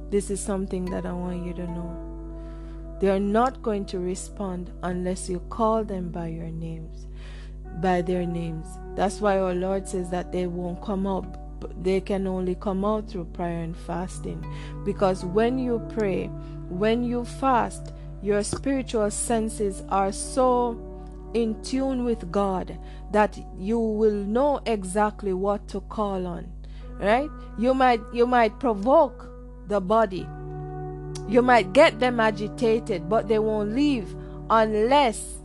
This 0.10 0.30
is 0.30 0.40
something 0.40 0.86
that 0.86 1.06
I 1.06 1.12
want 1.12 1.46
you 1.46 1.54
to 1.56 1.68
know. 1.68 2.98
They 3.02 3.10
are 3.10 3.20
not 3.20 3.62
going 3.62 3.86
to 3.88 4.00
respond 4.00 4.72
unless 4.84 5.30
you 5.30 5.40
call 5.50 5.84
them 5.84 6.12
by 6.12 6.28
your 6.28 6.50
names, 6.50 7.08
by 7.82 8.02
their 8.02 8.26
names. 8.26 8.68
That's 8.96 9.20
why 9.20 9.40
our 9.40 9.54
Lord 9.54 9.86
says 9.86 10.10
that 10.12 10.32
they 10.32 10.48
won't 10.48 10.82
come 10.82 11.06
out. 11.06 11.38
They 11.84 12.00
can 12.00 12.26
only 12.26 12.56
come 12.56 12.86
out 12.86 13.10
through 13.10 13.26
prayer 13.26 13.62
and 13.62 13.76
fasting. 13.76 14.46
Because 14.86 15.26
when 15.26 15.60
you 15.60 15.86
pray, 15.90 16.28
when 16.70 17.04
you 17.04 17.26
fast, 17.26 17.94
your 18.22 18.44
spiritual 18.44 19.10
senses 19.12 19.84
are 19.90 20.12
so 20.12 20.78
in 21.34 21.62
tune 21.62 22.04
with 22.06 22.32
God 22.32 22.78
that 23.12 23.38
you 23.58 23.80
will 23.80 24.12
know 24.12 24.62
exactly 24.66 25.34
what 25.34 25.68
to 25.70 25.82
call 25.82 26.26
on 26.26 26.52
right? 27.00 27.30
You 27.58 27.74
might 27.74 28.02
you 28.14 28.28
might 28.28 28.60
provoke 28.60 29.28
the 29.68 29.80
body. 29.82 30.28
You 31.28 31.42
might 31.42 31.74
get 31.74 32.00
them 32.00 32.20
agitated 32.20 33.10
but 33.10 33.28
they 33.28 33.40
won't 33.40 33.74
leave 33.74 34.16
unless 34.50 35.38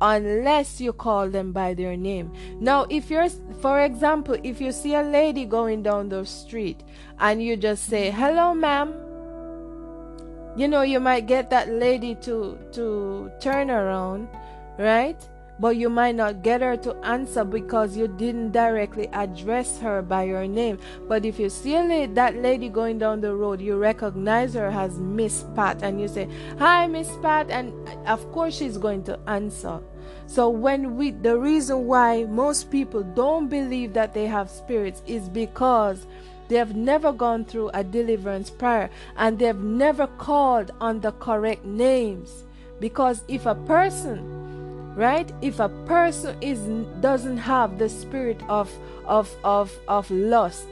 unless 0.00 0.80
you 0.80 0.92
call 0.92 1.28
them 1.28 1.52
by 1.52 1.74
their 1.74 1.96
name. 1.96 2.32
Now 2.60 2.86
if 2.88 3.10
you're 3.10 3.28
for 3.60 3.80
example 3.80 4.36
if 4.42 4.60
you 4.60 4.72
see 4.72 4.94
a 4.94 5.02
lady 5.02 5.44
going 5.44 5.82
down 5.82 6.08
the 6.08 6.24
street 6.24 6.82
and 7.18 7.42
you 7.42 7.56
just 7.56 7.86
say 7.86 8.10
hello 8.10 8.54
ma'am 8.54 8.94
you 10.56 10.68
know 10.68 10.82
you 10.82 11.00
might 11.00 11.26
get 11.26 11.50
that 11.50 11.68
lady 11.68 12.14
to 12.14 12.58
to 12.72 13.30
turn 13.40 13.70
around 13.70 14.28
right 14.78 15.28
but 15.60 15.76
you 15.76 15.90
might 15.90 16.14
not 16.14 16.42
get 16.42 16.60
her 16.60 16.76
to 16.76 16.94
answer 17.04 17.44
because 17.44 17.96
you 17.96 18.08
didn't 18.08 18.52
directly 18.52 19.08
address 19.08 19.78
her 19.80 20.02
by 20.02 20.22
your 20.22 20.46
name. 20.46 20.78
But 21.08 21.24
if 21.24 21.38
you 21.38 21.50
see 21.50 21.74
that 22.06 22.36
lady 22.36 22.68
going 22.68 22.98
down 22.98 23.20
the 23.20 23.34
road, 23.34 23.60
you 23.60 23.76
recognize 23.76 24.54
her 24.54 24.68
as 24.68 24.98
Miss 24.98 25.44
Pat, 25.54 25.82
and 25.82 26.00
you 26.00 26.08
say, 26.08 26.28
"Hi, 26.58 26.86
Miss 26.86 27.10
Pat," 27.22 27.50
and 27.50 27.72
uh, 27.88 28.12
of 28.12 28.30
course 28.32 28.56
she's 28.56 28.78
going 28.78 29.02
to 29.04 29.18
answer. 29.26 29.80
So 30.26 30.48
when 30.48 30.96
we, 30.96 31.10
the 31.10 31.38
reason 31.38 31.86
why 31.86 32.24
most 32.24 32.70
people 32.70 33.02
don't 33.02 33.48
believe 33.48 33.92
that 33.94 34.14
they 34.14 34.26
have 34.26 34.50
spirits 34.50 35.02
is 35.06 35.28
because 35.28 36.06
they 36.48 36.56
have 36.56 36.74
never 36.74 37.12
gone 37.12 37.44
through 37.44 37.70
a 37.74 37.84
deliverance 37.84 38.50
prayer 38.50 38.90
and 39.16 39.38
they 39.38 39.46
have 39.46 39.62
never 39.62 40.06
called 40.06 40.70
on 40.80 41.00
the 41.00 41.12
correct 41.12 41.64
names. 41.64 42.44
Because 42.80 43.22
if 43.28 43.46
a 43.46 43.54
person, 43.54 44.94
right, 44.94 45.30
if 45.42 45.60
a 45.60 45.68
person 45.86 46.36
is 46.40 46.60
doesn't 47.00 47.38
have 47.38 47.78
the 47.78 47.88
spirit 47.88 48.40
of 48.48 48.70
of 49.04 49.34
of 49.44 49.72
of 49.88 50.10
lust, 50.10 50.66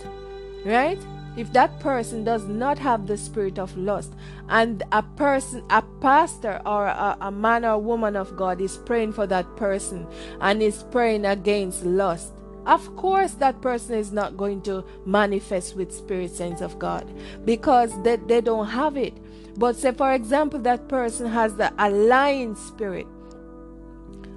right? 0.64 0.98
If 1.36 1.52
that 1.52 1.80
person 1.80 2.24
does 2.24 2.46
not 2.46 2.78
have 2.78 3.06
the 3.06 3.18
spirit 3.18 3.58
of 3.58 3.76
lust, 3.76 4.14
and 4.48 4.82
a 4.90 5.02
person, 5.02 5.62
a 5.68 5.82
pastor 6.00 6.62
or 6.64 6.86
a, 6.86 7.18
a 7.20 7.30
man 7.30 7.64
or 7.64 7.78
woman 7.78 8.16
of 8.16 8.36
God 8.36 8.58
is 8.60 8.78
praying 8.78 9.12
for 9.12 9.26
that 9.26 9.56
person 9.56 10.06
and 10.40 10.62
is 10.62 10.82
praying 10.84 11.26
against 11.26 11.84
lust, 11.84 12.32
of 12.66 12.94
course 12.96 13.32
that 13.32 13.60
person 13.62 13.94
is 13.96 14.12
not 14.12 14.36
going 14.36 14.60
to 14.62 14.84
manifest 15.06 15.76
with 15.76 15.92
spirit 15.92 16.30
sense 16.30 16.60
of 16.60 16.78
God 16.78 17.06
because 17.44 17.90
they, 18.02 18.16
they 18.16 18.40
don't 18.40 18.66
have 18.66 18.96
it. 18.96 19.14
But 19.56 19.76
say 19.76 19.92
for 19.92 20.12
example 20.12 20.60
that 20.60 20.88
person 20.88 21.26
has 21.28 21.54
the 21.56 21.72
aligned 21.78 22.58
spirit 22.58 23.06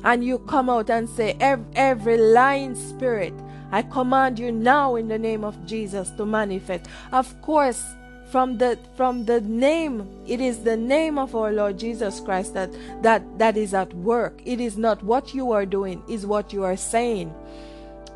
and 0.04 0.24
you 0.24 0.40
come 0.40 0.70
out 0.70 0.90
and 0.90 1.10
say 1.10 1.36
every, 1.40 1.66
every 1.76 2.18
lying 2.18 2.76
spirit 2.76 3.34
I 3.72 3.84
command 3.84 4.40
you 4.40 4.52
now 4.52 4.96
in 4.96 5.08
the 5.08 5.20
name 5.20 5.44
of 5.44 5.66
Jesus 5.66 6.10
to 6.12 6.26
manifest. 6.26 6.86
Of 7.12 7.40
course, 7.42 7.84
from 8.32 8.58
the 8.58 8.78
from 8.96 9.26
the 9.26 9.42
name 9.42 10.08
it 10.28 10.40
is 10.40 10.64
the 10.64 10.78
name 10.78 11.18
of 11.18 11.36
our 11.36 11.52
lord 11.52 11.80
jesus 11.80 12.20
christ 12.20 12.54
that 12.54 12.72
that 13.02 13.24
that 13.40 13.58
is 13.58 13.74
at 13.74 13.92
work 13.96 14.40
it 14.46 14.62
is 14.62 14.78
not 14.78 15.02
what 15.02 15.34
you 15.34 15.52
are 15.52 15.66
doing 15.66 16.04
is 16.08 16.28
what 16.28 16.54
you 16.54 16.64
are 16.64 16.78
saying 16.78 17.34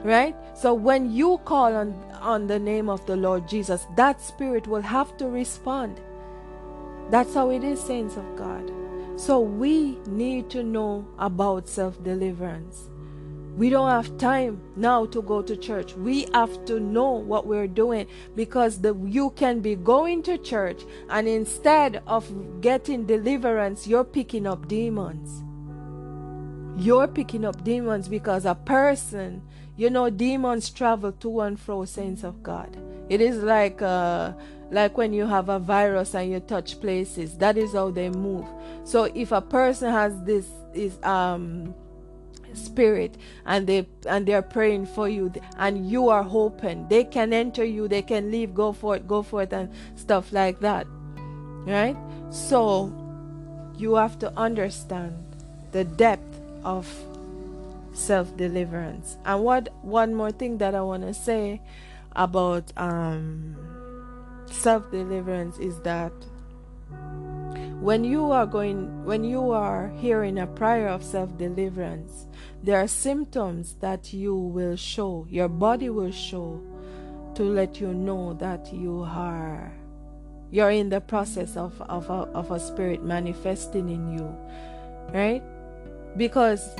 right 0.03 0.35
so 0.55 0.73
when 0.73 1.11
you 1.11 1.39
call 1.45 1.75
on 1.75 1.93
on 2.19 2.47
the 2.47 2.59
name 2.59 2.89
of 2.89 3.05
the 3.05 3.15
lord 3.15 3.47
jesus 3.47 3.87
that 3.95 4.21
spirit 4.21 4.67
will 4.67 4.81
have 4.81 5.15
to 5.17 5.27
respond 5.27 5.99
that's 7.09 7.33
how 7.33 7.49
it 7.49 7.63
is 7.63 7.79
saints 7.79 8.17
of 8.17 8.35
god 8.35 8.71
so 9.15 9.39
we 9.39 9.97
need 10.07 10.49
to 10.49 10.63
know 10.63 11.07
about 11.19 11.67
self 11.67 12.01
deliverance 12.03 12.89
we 13.55 13.69
don't 13.69 13.89
have 13.89 14.17
time 14.17 14.59
now 14.75 15.05
to 15.05 15.21
go 15.21 15.43
to 15.43 15.55
church. 15.55 15.95
We 15.95 16.25
have 16.33 16.65
to 16.65 16.79
know 16.79 17.11
what 17.11 17.45
we're 17.45 17.67
doing 17.67 18.07
because 18.35 18.81
the, 18.81 18.95
you 19.05 19.29
can 19.31 19.59
be 19.59 19.75
going 19.75 20.23
to 20.23 20.39
church 20.39 20.83
and 21.09 21.27
instead 21.27 22.01
of 22.07 22.61
getting 22.61 23.05
deliverance, 23.05 23.85
you're 23.85 24.03
picking 24.03 24.47
up 24.47 24.67
demons. 24.67 25.43
You're 26.75 27.07
picking 27.07 27.45
up 27.45 27.63
demons 27.63 28.07
because 28.07 28.45
a 28.45 28.55
person, 28.55 29.41
you 29.77 29.89
know, 29.89 30.09
demons 30.09 30.69
travel 30.69 31.11
to 31.11 31.41
and 31.41 31.59
fro, 31.59 31.85
saints 31.85 32.23
of 32.23 32.41
God. 32.41 32.75
It 33.09 33.21
is 33.21 33.37
like 33.43 33.81
uh, 33.81 34.33
like 34.71 34.97
when 34.97 35.13
you 35.13 35.27
have 35.27 35.49
a 35.49 35.59
virus 35.59 36.15
and 36.15 36.31
you 36.31 36.39
touch 36.39 36.79
places. 36.81 37.37
That 37.37 37.57
is 37.57 37.73
how 37.73 37.91
they 37.91 38.09
move. 38.09 38.45
So 38.85 39.03
if 39.03 39.31
a 39.31 39.41
person 39.41 39.91
has 39.91 40.19
this 40.23 40.47
is 40.73 41.01
um 41.03 41.75
spirit 42.53 43.17
and 43.45 43.67
they 43.67 43.87
and 44.07 44.27
they're 44.27 44.41
praying 44.41 44.85
for 44.85 45.09
you 45.09 45.31
and 45.57 45.89
you 45.89 46.09
are 46.09 46.23
hoping 46.23 46.87
they 46.87 47.03
can 47.03 47.33
enter 47.33 47.63
you 47.63 47.87
they 47.87 48.01
can 48.01 48.31
leave 48.31 48.53
go 48.53 48.71
for 48.71 48.95
it 48.95 49.07
go 49.07 49.23
for 49.23 49.41
it 49.41 49.51
and 49.51 49.69
stuff 49.95 50.31
like 50.31 50.59
that 50.59 50.85
right 51.65 51.97
so 52.29 52.93
you 53.75 53.95
have 53.95 54.19
to 54.19 54.31
understand 54.37 55.15
the 55.71 55.83
depth 55.83 56.32
of 56.63 56.87
self 57.93 58.35
deliverance 58.37 59.17
and 59.25 59.43
what 59.43 59.69
one 59.83 60.13
more 60.13 60.31
thing 60.31 60.57
that 60.57 60.73
i 60.73 60.81
want 60.81 61.03
to 61.03 61.13
say 61.13 61.61
about 62.15 62.71
um 62.77 63.55
self 64.49 64.89
deliverance 64.91 65.57
is 65.59 65.79
that 65.81 66.11
when 67.79 68.03
you 68.03 68.31
are 68.31 68.45
going 68.45 69.05
when 69.05 69.23
you 69.23 69.51
are 69.51 69.89
hearing 69.97 70.39
a 70.39 70.47
prayer 70.47 70.87
of 70.87 71.03
self 71.03 71.37
deliverance 71.37 72.25
there 72.63 72.77
are 72.77 72.87
symptoms 72.87 73.75
that 73.81 74.13
you 74.13 74.33
will 74.33 74.77
show, 74.77 75.27
your 75.29 75.49
body 75.49 75.89
will 75.89 76.13
show 76.13 76.61
to 77.35 77.43
let 77.43 77.81
you 77.81 77.93
know 77.93 78.33
that 78.35 78.73
you 78.73 79.03
are 79.05 79.73
you're 80.49 80.69
in 80.71 80.89
the 80.89 81.01
process 81.01 81.57
of, 81.57 81.81
of, 81.81 82.09
a, 82.09 82.29
of 82.37 82.51
a 82.51 82.59
spirit 82.59 83.03
manifesting 83.03 83.89
in 83.89 84.17
you. 84.17 84.37
Right? 85.11 85.43
Because 86.17 86.75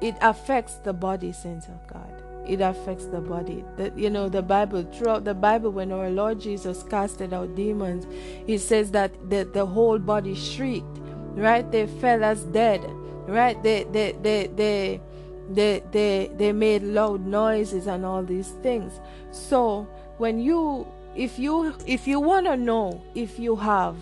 it 0.00 0.14
affects 0.20 0.76
the 0.76 0.92
body 0.92 1.32
sense 1.32 1.66
of 1.68 1.86
God. 1.86 2.22
It 2.46 2.60
affects 2.60 3.06
the 3.06 3.20
body. 3.20 3.64
That 3.76 3.98
you 3.98 4.08
know 4.08 4.28
the 4.28 4.42
Bible 4.42 4.84
throughout 4.84 5.24
the 5.24 5.34
Bible 5.34 5.70
when 5.70 5.90
our 5.90 6.10
Lord 6.10 6.40
Jesus 6.40 6.82
casted 6.84 7.32
out 7.32 7.54
demons, 7.56 8.06
he 8.46 8.56
says 8.58 8.92
that 8.92 9.12
the, 9.30 9.44
the 9.52 9.66
whole 9.66 9.98
body 9.98 10.34
shrieked, 10.34 10.98
right? 11.34 11.68
They 11.70 11.86
fell 11.86 12.22
as 12.22 12.44
dead 12.44 12.84
right 13.26 13.60
they 13.62 13.84
they 13.84 14.12
they 14.22 14.46
they 14.46 15.00
they 15.50 15.82
they, 15.92 16.30
they 16.36 16.52
made 16.52 16.82
loud 16.82 17.24
noises 17.24 17.86
and 17.86 18.04
all 18.04 18.22
these 18.22 18.50
things 18.62 19.00
so 19.30 19.86
when 20.18 20.40
you 20.40 20.86
if 21.14 21.38
you 21.38 21.74
if 21.86 22.06
you 22.06 22.20
want 22.20 22.46
to 22.46 22.56
know 22.56 23.02
if 23.14 23.38
you 23.38 23.56
have 23.56 23.96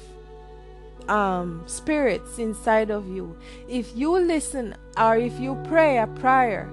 um 1.08 1.62
spirits 1.66 2.38
inside 2.38 2.90
of 2.90 3.08
you. 3.08 3.36
If 3.68 3.96
you 3.96 4.10
listen 4.12 4.74
or 4.96 5.16
if 5.16 5.38
you 5.40 5.56
pray 5.68 5.98
a 5.98 6.06
prayer 6.06 6.68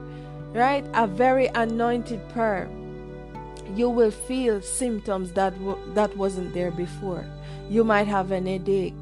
right 0.53 0.85
a 0.93 1.07
very 1.07 1.47
anointed 1.47 2.27
prayer 2.29 2.69
you 3.75 3.89
will 3.89 4.11
feel 4.11 4.61
symptoms 4.61 5.31
that 5.33 5.53
w- 5.59 5.77
that 5.93 6.15
wasn't 6.17 6.53
there 6.53 6.71
before. 6.71 7.25
You 7.69 7.83
might 7.83 8.07
have 8.07 8.31
an 8.31 8.45
headache. 8.45 8.93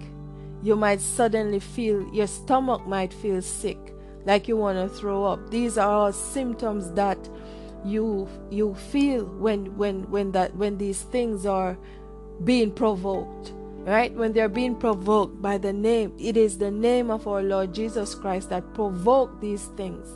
You 0.62 0.76
might 0.76 1.02
suddenly 1.02 1.60
feel 1.60 2.08
your 2.14 2.28
stomach 2.28 2.86
might 2.86 3.14
feel 3.14 3.42
sick, 3.42 3.80
like 4.26 4.48
you 4.48 4.58
want 4.58 4.78
to 4.78 4.96
throw 4.96 5.26
up. 5.26 5.50
These 5.50 5.78
are 5.78 5.90
all 5.90 6.14
symptoms 6.14 6.92
that 6.92 7.18
you 7.86 8.28
you 8.50 8.76
feel 8.76 9.26
when 9.26 9.78
when 9.78 10.10
when 10.12 10.32
that 10.34 10.56
when 10.56 10.78
these 10.78 11.02
things 11.04 11.46
are 11.46 11.78
being 12.44 12.72
provoked 12.72 13.54
right? 13.90 14.14
When 14.14 14.34
they're 14.34 14.48
being 14.48 14.76
provoked 14.76 15.42
by 15.42 15.58
the 15.58 15.74
name 15.74 16.14
it 16.20 16.38
is 16.38 16.60
the 16.60 16.70
name 16.70 17.10
of 17.10 17.28
our 17.28 17.42
lord 17.42 17.74
jesus 17.74 18.14
christ 18.14 18.50
that 18.52 18.74
provoke 18.76 19.42
these 19.42 19.66
things. 19.76 20.08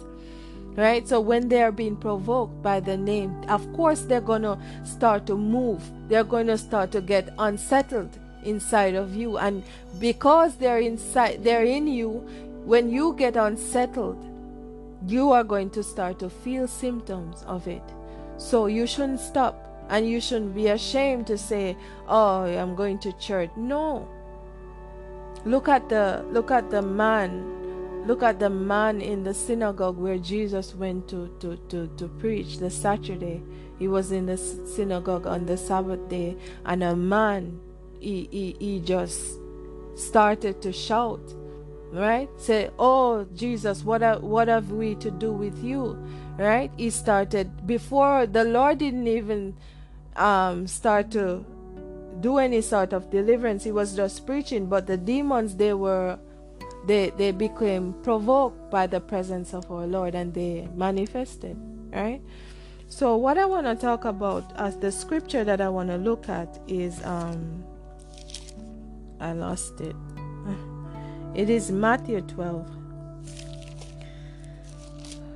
Right? 0.75 1.07
So 1.07 1.19
when 1.21 1.49
they 1.49 1.61
are 1.61 1.71
being 1.71 1.95
provoked 1.95 2.61
by 2.61 2.79
the 2.79 2.95
name 2.97 3.33
of 3.49 3.61
course 3.73 4.01
they're 4.01 4.21
going 4.21 4.43
to 4.43 4.59
start 4.83 5.25
to 5.25 5.35
move. 5.35 5.81
They're 6.07 6.23
going 6.23 6.47
to 6.47 6.57
start 6.57 6.91
to 6.91 7.01
get 7.01 7.33
unsettled 7.39 8.19
inside 8.43 8.93
of 8.93 9.15
you. 9.15 9.37
And 9.37 9.63
because 9.99 10.55
they're 10.57 10.79
inside 10.79 11.43
they're 11.43 11.65
in 11.65 11.87
you 11.87 12.09
when 12.65 12.91
you 12.91 13.15
get 13.17 13.35
unsettled 13.35 14.23
you 15.07 15.31
are 15.31 15.43
going 15.43 15.71
to 15.71 15.83
start 15.83 16.19
to 16.19 16.29
feel 16.29 16.67
symptoms 16.67 17.43
of 17.47 17.67
it. 17.67 17.83
So 18.37 18.67
you 18.67 18.85
shouldn't 18.85 19.19
stop 19.19 19.72
and 19.93 20.09
you 20.09 20.19
shouldn't 20.19 20.55
be 20.55 20.69
ashamed 20.69 21.27
to 21.27 21.37
say 21.37 21.77
oh 22.07 22.43
i'm 22.45 22.75
going 22.75 22.97
to 22.97 23.13
church. 23.13 23.51
No. 23.55 24.07
Look 25.45 25.69
at 25.69 25.87
the 25.87 26.25
look 26.31 26.49
at 26.49 26.71
the 26.71 26.81
man 26.81 27.51
look 28.07 28.23
at 28.23 28.39
the 28.39 28.49
man 28.49 28.99
in 29.01 29.23
the 29.23 29.33
synagogue 29.33 29.97
where 29.97 30.17
jesus 30.17 30.75
went 30.75 31.07
to 31.07 31.29
to 31.39 31.55
to, 31.69 31.87
to 31.95 32.07
preach 32.07 32.57
the 32.57 32.69
saturday. 32.71 33.43
He 33.77 33.87
was 33.87 34.11
in 34.11 34.25
the 34.25 34.37
synagogue 34.37 35.27
on 35.27 35.45
the 35.45 35.57
sabbath 35.57 36.09
day 36.09 36.37
and 36.65 36.83
a 36.83 36.95
man 36.95 37.59
he, 37.99 38.27
he, 38.31 38.55
he 38.59 38.79
just 38.79 39.37
started 39.95 40.59
to 40.63 40.73
shout 40.73 41.21
right? 41.91 42.29
Say 42.37 42.71
oh 42.79 43.25
jesus 43.35 43.83
what 43.83 44.01
have, 44.01 44.23
what 44.23 44.47
have 44.47 44.71
we 44.71 44.95
to 44.95 45.11
do 45.11 45.31
with 45.31 45.63
you? 45.63 45.97
Right? 46.39 46.71
He 46.77 46.89
started 46.89 47.67
before 47.67 48.25
the 48.25 48.43
lord 48.43 48.79
didn't 48.79 49.07
even 49.07 49.55
um, 50.17 50.67
start 50.67 51.11
to 51.11 51.45
do 52.19 52.37
any 52.37 52.61
sort 52.61 52.93
of 52.93 53.09
deliverance 53.09 53.63
he 53.63 53.71
was 53.71 53.95
just 53.95 54.25
preaching 54.25 54.67
but 54.67 54.87
the 54.87 54.97
demons 54.97 55.55
they 55.55 55.73
were 55.73 56.17
they 56.85 57.09
they 57.11 57.31
became 57.31 57.93
provoked 58.03 58.69
by 58.69 58.85
the 58.87 58.99
presence 58.99 59.53
of 59.53 59.69
our 59.71 59.87
lord 59.87 60.15
and 60.15 60.33
they 60.33 60.67
manifested 60.75 61.57
right 61.91 62.21
so 62.87 63.17
what 63.17 63.37
i 63.37 63.45
want 63.45 63.65
to 63.65 63.75
talk 63.75 64.05
about 64.05 64.53
as 64.57 64.77
the 64.77 64.91
scripture 64.91 65.43
that 65.43 65.59
i 65.59 65.67
want 65.67 65.89
to 65.89 65.97
look 65.97 66.29
at 66.29 66.59
is 66.67 67.03
um 67.03 67.63
I 69.23 69.31
lost 69.31 69.79
it. 69.79 69.95
It 71.33 71.49
is 71.49 71.71
Matthew 71.71 72.21
12. 72.21 72.69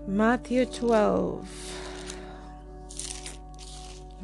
Matthew 0.08 0.66
12. 0.66 1.48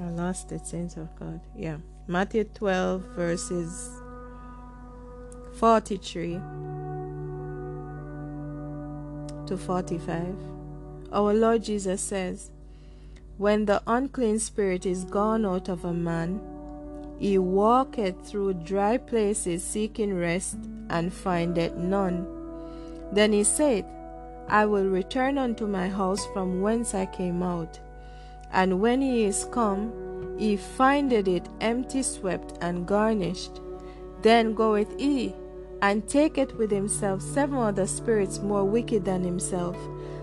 I 0.01 0.10
lost 0.10 0.51
it, 0.51 0.65
saints 0.65 0.97
of 0.97 1.13
God. 1.19 1.39
Yeah. 1.56 1.77
Matthew 2.08 2.43
12, 2.45 3.01
verses 3.15 3.89
43 5.60 6.34
to 9.45 9.58
45. 9.58 10.36
Our 11.12 11.34
Lord 11.34 11.63
Jesus 11.63 12.01
says, 12.01 12.51
When 13.38 13.65
the 13.65 13.82
unclean 13.86 14.39
spirit 14.39 14.86
is 14.86 15.06
gone 15.06 15.45
out 15.45 15.69
of 15.69 15.86
a 15.86 15.93
man, 15.93 16.41
he 17.19 17.38
walketh 17.38 18.25
through 18.25 18.56
dry 18.56 18.97
places 18.97 19.63
seeking 19.63 20.17
rest, 20.17 20.58
and 20.89 21.13
findeth 21.13 21.75
none. 21.75 22.27
Then 23.13 23.32
he 23.32 23.43
said, 23.43 23.86
I 24.49 24.65
will 24.65 24.88
return 24.88 25.38
unto 25.38 25.65
my 25.67 25.88
house 25.88 26.25
from 26.34 26.62
whence 26.62 26.93
I 26.93 27.06
came 27.06 27.41
out. 27.41 27.79
And 28.53 28.79
when 28.79 29.01
he 29.01 29.23
is 29.23 29.45
come, 29.51 29.91
he 30.37 30.57
findeth 30.57 31.27
it 31.27 31.47
empty, 31.59 32.03
swept, 32.03 32.57
and 32.61 32.87
garnished. 32.87 33.59
Then 34.21 34.53
goeth 34.53 34.99
he, 34.99 35.35
and 35.81 36.07
taketh 36.07 36.53
with 36.53 36.71
himself 36.71 37.21
seven 37.21 37.57
other 37.57 37.87
spirits 37.87 38.39
more 38.39 38.63
wicked 38.63 39.03
than 39.03 39.23
himself, 39.23 39.75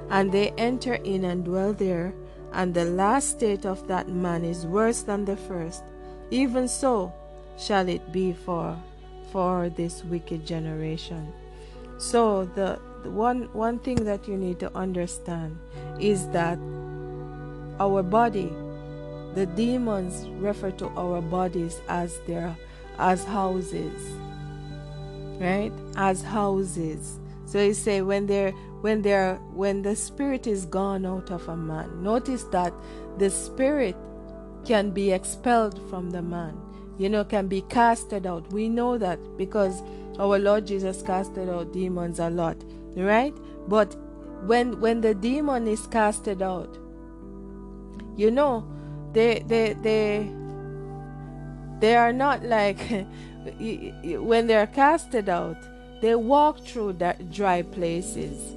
and 0.09 0.33
they 0.33 0.51
enter 0.57 0.95
in 0.95 1.25
and 1.25 1.45
dwell 1.45 1.73
there, 1.75 2.15
and 2.53 2.73
the 2.73 2.87
last 2.87 3.31
state 3.31 3.67
of 3.67 3.87
that 3.89 4.09
man 4.09 4.45
is 4.45 4.67
worse 4.67 5.03
than 5.03 5.25
the 5.25 5.37
first, 5.37 5.83
even 6.31 6.67
so 6.67 7.13
shall 7.59 7.89
it 7.89 8.11
be 8.11 8.33
for 8.33 8.77
for 9.31 9.69
this 9.69 10.03
wicked 10.05 10.47
generation. 10.47 11.33
So 11.99 12.47
the, 12.55 12.81
the 13.03 13.11
one 13.11 13.49
one 13.53 13.79
thing 13.79 14.03
that 14.05 14.27
you 14.27 14.37
need 14.37 14.59
to 14.61 14.75
understand 14.75 15.59
is 16.01 16.27
that 16.29 16.59
our 17.81 18.03
body, 18.03 18.53
the 19.35 19.47
demons 19.47 20.29
refer 20.39 20.71
to 20.73 20.89
our 20.91 21.21
bodies 21.21 21.81
as 21.89 22.21
their 22.27 22.57
as 22.99 23.25
houses. 23.25 24.13
Right? 25.41 25.73
As 25.97 26.23
houses. 26.23 27.19
So 27.47 27.59
he 27.59 27.73
say 27.73 28.03
when 28.03 28.27
they're 28.27 28.53
when 28.83 29.03
they're 29.03 29.37
when 29.53 29.83
the 29.83 29.97
spirit 29.97 30.47
is 30.47 30.67
gone 30.67 31.05
out 31.05 31.31
of 31.31 31.49
a 31.49 31.57
man, 31.57 32.03
notice 32.03 32.45
that 32.53 32.73
the 33.19 33.31
spirit 33.31 33.97
can 34.65 34.91
be 34.91 35.11
expelled 35.11 35.81
from 35.89 36.11
the 36.11 36.23
man 36.23 36.61
you 37.01 37.09
know, 37.09 37.25
can 37.25 37.49
be 37.49 37.63
casted 37.63 38.27
out. 38.27 38.53
We 38.53 38.69
know 38.69 38.99
that 38.99 39.19
because 39.39 39.83
our 40.19 40.39
Lord 40.39 40.67
Jesus 40.67 41.01
casted 41.01 41.49
out 41.49 41.73
demons 41.73 42.19
a 42.19 42.29
lot, 42.29 42.63
right? 42.95 43.35
But 43.69 43.97
when 44.45 44.79
when 44.81 45.01
the 45.01 45.15
demon 45.15 45.67
is 45.67 45.87
casted 45.87 46.43
out, 46.43 46.77
you 48.21 48.31
know, 48.31 48.65
they 49.15 49.43
they 49.47 49.73
they 49.73 50.31
they 51.81 51.97
are 51.97 52.13
not 52.13 52.45
like 52.45 52.79
when 53.59 54.47
they're 54.47 54.67
casted 54.67 55.29
out, 55.29 55.57
they 56.03 56.15
walk 56.15 56.61
through 56.61 56.93
that 57.05 57.31
dry 57.31 57.63
places. 57.63 58.57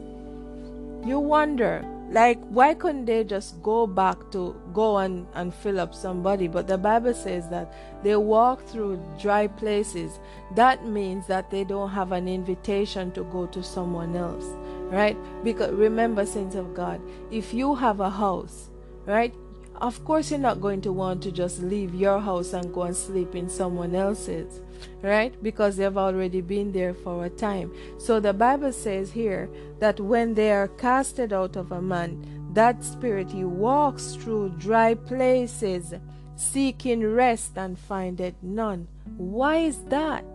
You 1.06 1.20
wonder 1.20 1.86
like, 2.14 2.40
why 2.50 2.76
couldn't 2.76 3.06
they 3.06 3.24
just 3.24 3.64
go 3.64 3.88
back 3.88 4.18
to 4.34 4.56
go 4.72 4.98
and, 5.00 5.26
and 5.34 5.52
fill 5.52 5.80
up 5.80 5.96
somebody? 5.96 6.48
But 6.48 6.68
the 6.68 6.78
Bible 6.78 7.16
says 7.16 7.50
that 7.50 7.74
they 8.04 8.16
walk 8.16 8.64
through 8.68 9.02
dry 9.20 9.48
places. 9.48 10.20
That 10.54 10.86
means 10.86 11.26
that 11.26 11.50
they 11.50 11.64
don't 11.64 11.90
have 11.90 12.12
an 12.12 12.28
invitation 12.28 13.12
to 13.14 13.24
go 13.24 13.48
to 13.48 13.64
someone 13.64 14.16
else, 14.16 14.46
right? 14.92 15.18
Because 15.44 15.72
remember, 15.72 16.24
saints 16.26 16.56
of 16.56 16.76
God, 16.76 17.02
if 17.32 17.52
you 17.52 17.74
have 17.74 18.00
a 18.00 18.12
house, 18.12 18.70
right, 19.08 19.34
of 19.82 20.04
course 20.06 20.32
you're 20.32 20.40
not 20.40 20.62
going 20.62 20.82
to 20.82 20.92
want 20.92 21.22
to 21.24 21.32
just 21.32 21.62
leave 21.62 21.94
your 21.94 22.20
house 22.20 22.54
and 22.54 22.74
go 22.74 22.84
and 22.84 22.96
sleep 22.96 23.36
in 23.36 23.50
someone 23.50 23.96
else's 23.96 24.62
right? 25.02 25.42
Because 25.44 25.78
they've 25.78 25.98
already 25.98 26.42
been 26.42 26.72
there 26.72 26.94
for 26.94 27.26
a 27.26 27.30
time. 27.30 27.74
So 27.98 28.20
the 28.20 28.34
Bible 28.34 28.72
says 28.72 29.12
here 29.12 29.50
that 29.80 30.00
when 30.00 30.34
they 30.34 30.52
are 30.52 30.68
casted 30.68 31.34
out 31.34 31.56
of 31.56 31.72
a 31.72 31.82
man, 31.82 32.50
that 32.54 32.84
spirit 32.84 33.32
he 33.32 33.44
walks 33.44 34.16
through 34.16 34.56
dry 34.58 34.94
places, 34.94 35.94
seeking 36.36 37.06
rest 37.06 37.58
and 37.58 37.78
findeth 37.78 38.36
none. 38.42 38.88
Why 39.18 39.58
is 39.58 39.84
that? 39.86 40.26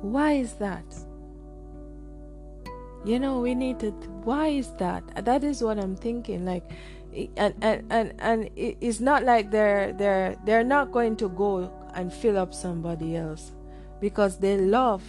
Why 0.00 0.32
is 0.32 0.54
that? 0.54 0.84
You 3.04 3.20
know, 3.20 3.40
we 3.40 3.54
need 3.54 3.78
to. 3.80 3.90
Why 4.24 4.48
is 4.48 4.72
that? 4.78 5.24
That 5.24 5.44
is 5.44 5.62
what 5.62 5.78
I'm 5.78 5.96
thinking. 5.96 6.44
Like, 6.44 6.68
and 7.36 7.54
and 7.60 7.84
and 7.90 8.14
and 8.18 8.50
it's 8.56 9.00
not 9.00 9.24
like 9.24 9.50
they're 9.50 9.92
they're 9.92 10.36
they're 10.44 10.64
not 10.64 10.92
going 10.92 11.16
to 11.16 11.28
go 11.30 11.72
and 11.94 12.12
fill 12.12 12.38
up 12.38 12.54
somebody 12.54 13.16
else 13.16 13.52
because 14.00 14.38
they 14.38 14.56
love 14.58 15.02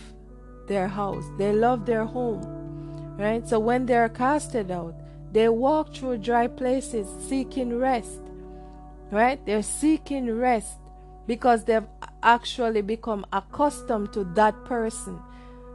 their 0.68 0.88
house, 0.88 1.26
they 1.38 1.52
love 1.52 1.86
their 1.86 2.06
home, 2.06 2.42
right? 3.18 3.48
So 3.48 3.60
when 3.60 3.86
they 3.86 3.96
are 3.96 4.10
casted 4.10 4.72
out, 4.72 4.96
they 5.32 5.50
walk 5.50 5.94
through 5.94 6.20
dry 6.20 6.48
places 6.48 7.08
seeking 7.28 7.78
rest, 7.78 8.20
right? 9.12 9.44
They're 9.46 9.64
seeking 9.64 10.36
rest 10.38 10.78
because 11.28 11.66
they've 11.66 11.88
actually 12.24 12.82
become 12.82 13.26
accustomed 13.34 14.14
to 14.14 14.24
that 14.36 14.66
person 14.66 15.20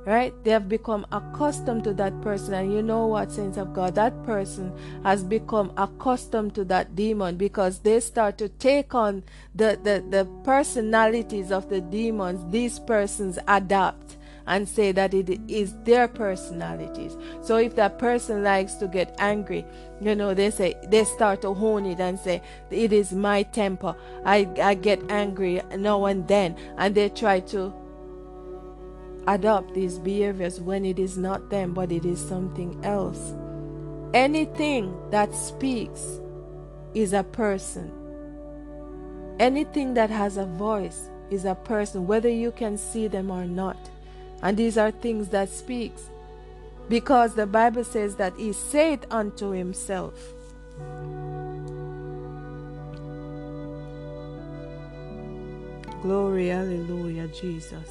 right? 0.04 0.32
They 0.44 0.50
have 0.50 0.68
become 0.68 1.06
accustomed 1.12 1.84
to 1.84 1.94
that 1.94 2.20
person. 2.20 2.54
And 2.54 2.72
you 2.72 2.82
know 2.82 3.06
what, 3.06 3.32
saints 3.32 3.56
of 3.56 3.72
God, 3.72 3.94
that 3.94 4.24
person 4.24 4.72
has 5.02 5.24
become 5.24 5.72
accustomed 5.76 6.54
to 6.56 6.64
that 6.66 6.94
demon 6.94 7.36
because 7.36 7.80
they 7.80 8.00
start 8.00 8.38
to 8.38 8.48
take 8.48 8.94
on 8.94 9.22
the, 9.54 9.78
the, 9.82 10.04
the 10.08 10.28
personalities 10.44 11.50
of 11.50 11.68
the 11.68 11.80
demons. 11.80 12.40
These 12.50 12.78
persons 12.80 13.38
adapt 13.48 14.16
and 14.46 14.68
say 14.68 14.92
that 14.92 15.14
it 15.14 15.40
is 15.48 15.74
their 15.84 16.06
personalities. 16.06 17.16
So 17.42 17.56
if 17.56 17.76
that 17.76 17.98
person 17.98 18.42
likes 18.42 18.74
to 18.74 18.88
get 18.88 19.14
angry, 19.18 19.64
you 20.00 20.14
know, 20.14 20.34
they 20.34 20.50
say 20.50 20.74
they 20.88 21.04
start 21.04 21.40
to 21.42 21.54
hone 21.54 21.86
it 21.86 21.98
and 21.98 22.18
say 22.18 22.42
it 22.70 22.92
is 22.92 23.12
my 23.12 23.44
temper. 23.44 23.96
I 24.24 24.48
I 24.62 24.74
get 24.74 25.00
angry 25.10 25.62
now 25.76 26.04
and 26.04 26.28
then, 26.28 26.56
and 26.76 26.94
they 26.94 27.08
try 27.08 27.40
to 27.40 27.72
adopt 29.26 29.74
these 29.74 29.98
behaviors 29.98 30.60
when 30.60 30.84
it 30.84 30.98
is 30.98 31.16
not 31.16 31.50
them, 31.50 31.72
but 31.72 31.90
it 31.90 32.04
is 32.04 32.20
something 32.20 32.78
else. 32.84 33.34
Anything 34.12 34.94
that 35.10 35.34
speaks 35.34 36.20
is 36.94 37.12
a 37.12 37.24
person. 37.24 37.92
Anything 39.40 39.94
that 39.94 40.10
has 40.10 40.36
a 40.36 40.46
voice 40.46 41.10
is 41.30 41.44
a 41.44 41.54
person, 41.54 42.06
whether 42.06 42.28
you 42.28 42.52
can 42.52 42.76
see 42.76 43.08
them 43.08 43.30
or 43.30 43.44
not. 43.44 43.90
And 44.42 44.56
these 44.56 44.78
are 44.78 44.90
things 44.90 45.28
that 45.30 45.48
speaks. 45.48 46.10
Because 46.88 47.34
the 47.34 47.46
Bible 47.46 47.82
says 47.82 48.16
that 48.16 48.34
he 48.36 48.52
said 48.52 49.06
unto 49.10 49.50
himself. 49.50 50.34
Glory, 56.02 56.48
hallelujah, 56.48 57.28
Jesus. 57.28 57.88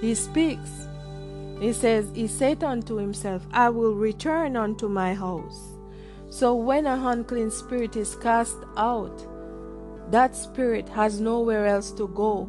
He 0.00 0.14
speaks. 0.14 0.88
He 1.60 1.72
says, 1.72 2.10
He 2.14 2.26
said 2.26 2.62
unto 2.62 2.96
himself, 2.96 3.46
I 3.52 3.68
will 3.68 3.94
return 3.94 4.56
unto 4.56 4.88
my 4.88 5.14
house. 5.14 5.72
So 6.30 6.54
when 6.54 6.86
an 6.86 7.04
unclean 7.04 7.50
spirit 7.50 7.96
is 7.96 8.14
cast 8.16 8.58
out, 8.76 9.26
that 10.10 10.36
spirit 10.36 10.88
has 10.90 11.20
nowhere 11.20 11.66
else 11.66 11.90
to 11.92 12.08
go. 12.08 12.48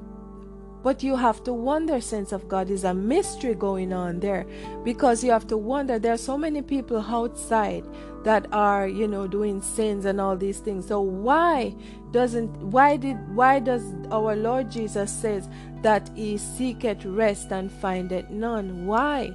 But 0.82 1.04
you 1.04 1.18
have 1.18 1.44
to 1.44 1.54
wonder, 1.54 2.00
sense 2.00 2.32
of 2.32 2.48
God, 2.48 2.70
is 2.70 2.86
a 2.86 2.94
mystery 2.94 3.54
going 3.54 3.92
on 3.92 4.20
there 4.22 4.46
because 4.86 5.24
you 5.24 5.32
have 5.32 5.48
to 5.48 5.58
wonder. 5.58 6.00
There 6.00 6.14
are 6.14 6.18
so 6.18 6.38
many 6.38 6.62
people 6.62 7.00
outside 7.00 7.84
that 8.24 8.48
are, 8.52 8.88
you 8.88 9.08
know, 9.08 9.28
doing 9.28 9.62
sins 9.62 10.06
and 10.06 10.20
all 10.20 10.36
these 10.36 10.60
things. 10.60 10.88
So 10.88 11.00
why 11.02 11.76
doesn't 12.12 12.50
why 12.72 12.98
did 12.98 13.18
why 13.36 13.60
does 13.60 13.84
our 14.12 14.36
Lord 14.36 14.72
Jesus 14.72 15.12
says 15.12 15.48
that 15.82 16.10
he 16.16 16.38
seeketh 16.38 17.06
rest 17.06 17.52
and 17.52 17.72
findeth 17.72 18.30
none. 18.30 18.86
Why? 18.86 19.34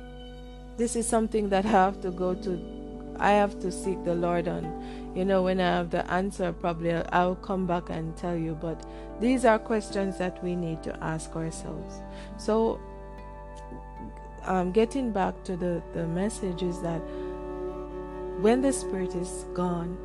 This 0.77 0.97
is 0.97 1.07
something 1.07 1.49
that 1.51 1.64
I 1.64 1.70
have 1.70 2.01
to 2.03 2.11
go 2.11 2.35
to. 2.35 3.14
I 3.18 3.31
have 3.31 3.61
to 3.61 3.70
seek 3.70 4.05
the 4.05 4.14
Lord 4.14 4.49
on. 4.49 5.12
You 5.14 5.25
know, 5.25 5.42
when 5.44 5.61
I 5.61 5.66
have 5.66 5.90
the 5.90 6.11
answer, 6.11 6.53
probably 6.53 6.92
I'll 6.92 7.37
come 7.37 7.66
back 7.66 7.90
and 7.90 8.16
tell 8.16 8.37
you. 8.37 8.59
But 8.61 8.85
these 9.20 9.44
are 9.44 9.59
questions 9.59 10.18
that 10.18 10.42
we 10.42 10.57
need 10.57 10.83
to 10.83 11.03
ask 11.03 11.35
ourselves. 11.37 12.01
So, 12.37 12.81
um, 14.42 14.73
getting 14.73 15.12
back 15.12 15.42
to 15.44 15.57
the, 15.57 15.81
the 15.94 16.07
message 16.09 16.62
is 16.62 16.81
that 16.83 17.01
when 18.40 18.61
the 18.61 18.73
Spirit 18.73 19.14
is 19.14 19.44
gone, 19.55 19.97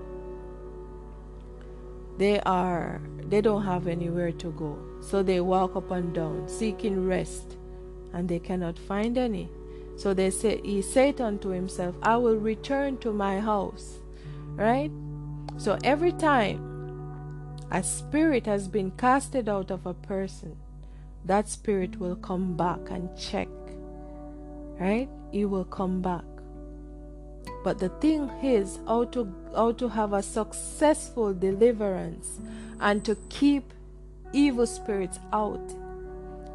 they 2.18 2.39
are 2.42 3.02
they 3.26 3.42
don't 3.42 3.63
have 3.63 3.88
anywhere 3.88 4.32
to 4.32 4.52
go. 4.52 4.78
So 5.02 5.24
they 5.24 5.39
walk 5.39 5.76
up 5.76 5.92
and 5.92 6.13
down 6.13 6.48
seeking 6.50 7.08
rest 7.08 7.58
and 8.13 8.28
they 8.28 8.39
cannot 8.39 8.78
find 8.78 9.18
any. 9.18 9.50
So 9.96 10.13
they 10.13 10.30
say 10.30 10.62
he 10.63 10.82
said 10.82 11.20
unto 11.20 11.50
himself 11.50 11.94
i 12.02 12.15
will 12.15 12.38
return 12.38 12.98
to 13.00 13.12
my 13.12 13.39
house 13.42 14.00
right? 14.56 14.92
So 15.58 15.78
every 15.84 16.12
time 16.13 16.60
a 17.72 17.84
spirit 17.84 18.46
has 18.46 18.68
been 18.68 18.92
casted 18.92 19.50
out 19.50 19.72
of 19.72 19.86
a 19.86 19.94
person 19.94 20.56
that 21.26 21.50
spirit 21.50 22.00
will 22.00 22.15
come 22.15 22.56
back 22.56 22.80
and 22.89 23.10
check 23.18 23.50
right? 24.80 25.10
He 25.32 25.46
will 25.46 25.65
come 25.65 26.02
back 26.02 26.24
but 27.63 27.80
the 27.80 27.89
thing 27.89 28.30
is 28.41 28.80
how 28.88 29.04
to 29.06 29.34
how 29.56 29.72
to 29.74 29.89
have 29.89 30.13
a 30.13 30.24
successful 30.24 31.34
deliverance 31.34 32.39
and 32.80 33.04
to 33.04 33.15
keep 33.30 33.74
evil 34.32 34.65
spirits 34.65 35.19
out 35.34 35.74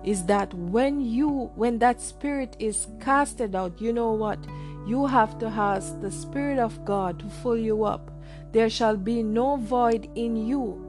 is 0.05 0.25
that 0.27 0.53
when 0.55 1.01
you 1.01 1.51
when 1.57 1.79
that 1.79 2.01
spirit 2.01 2.57
is 2.59 2.87
casted 3.01 3.55
out 3.55 3.81
you 3.81 3.93
know 3.93 4.13
what? 4.13 4.39
You 4.87 5.07
have 5.07 5.39
to 5.39 5.47
ask 5.47 5.99
the 6.01 6.11
spirit 6.11 6.59
of 6.59 6.85
god 6.85 7.19
to 7.21 7.27
fill 7.27 7.57
you 7.57 7.85
up. 7.85 8.11
There 8.53 8.69
shall 8.69 8.99
be 8.99 9.23
no 9.23 9.57
void 9.57 10.11
in 10.15 10.37
you. 10.37 10.81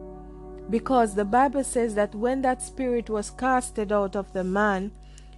Because 0.69 1.15
the 1.15 1.25
bible 1.25 1.63
says 1.63 1.95
that 1.95 2.13
when 2.13 2.41
that 2.41 2.61
spirit 2.61 3.09
was 3.09 3.29
casted 3.31 3.91
out 3.91 4.15
of 4.15 4.31
the 4.33 4.43
man 4.43 4.91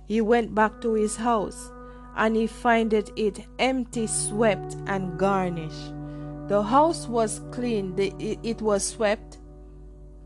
he 0.08 0.22
went 0.22 0.56
back 0.56 0.80
to 0.82 0.94
his 0.94 1.18
house 1.18 1.70
and 2.18 2.36
he 2.36 2.48
findeth 2.48 3.12
it 3.16 3.46
empty, 3.60 4.08
swept, 4.08 4.76
and 4.88 5.18
garnished. 5.18 5.94
The 6.48 6.64
house 6.64 7.08
was 7.08 7.42
clean, 7.52 7.96
the, 7.96 8.14
it, 8.20 8.40
it 8.42 8.62
was 8.62 8.86
swept. 8.86 9.38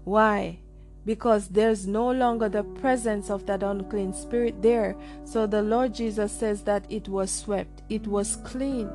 Why? 0.06 0.60
Because 1.06 1.50
there's 1.50 1.86
no 1.88 2.12
longer 2.12 2.48
the 2.48 2.64
presence 2.64 3.30
of 3.30 3.46
that 3.48 3.64
unclean 3.64 4.14
spirit 4.14 4.62
there. 4.62 4.96
So 5.26 5.46
the 5.46 5.62
Lord 5.62 5.94
Jesus 5.94 6.32
says 6.32 6.64
that 6.64 6.86
it 6.90 7.10
was 7.10 7.30
swept, 7.30 7.82
it 7.90 8.08
was 8.08 8.38
clean. 8.38 8.90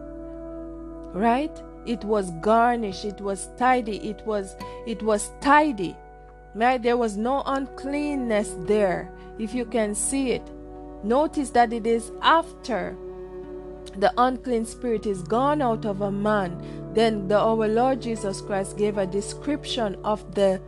Right? 1.12 1.62
It 1.84 2.02
was 2.04 2.30
garnished, 2.40 3.04
it 3.04 3.20
was 3.20 3.48
tidy, 3.58 3.98
it 4.08 4.22
was 4.24 4.56
it 4.86 5.02
was 5.02 5.30
tidy. 5.40 5.96
Right? 6.54 6.82
There 6.82 6.96
was 6.96 7.16
no 7.16 7.42
uncleanness 7.44 8.54
there, 8.60 9.12
if 9.38 9.54
you 9.54 9.66
can 9.66 9.94
see 9.94 10.30
it. 10.30 10.50
Notice 11.02 11.50
that 11.50 11.72
it 11.72 11.86
is 11.86 12.10
after 12.22 12.96
the 13.96 14.12
unclean 14.18 14.66
spirit 14.66 15.06
is 15.06 15.22
gone 15.22 15.62
out 15.62 15.84
of 15.84 16.00
a 16.02 16.10
man, 16.10 16.60
then 16.94 17.28
the, 17.28 17.38
our 17.38 17.68
Lord 17.68 18.02
Jesus 18.02 18.40
Christ 18.40 18.76
gave 18.76 18.98
a 18.98 19.06
description 19.06 19.96
of 20.04 20.34
the 20.34 20.60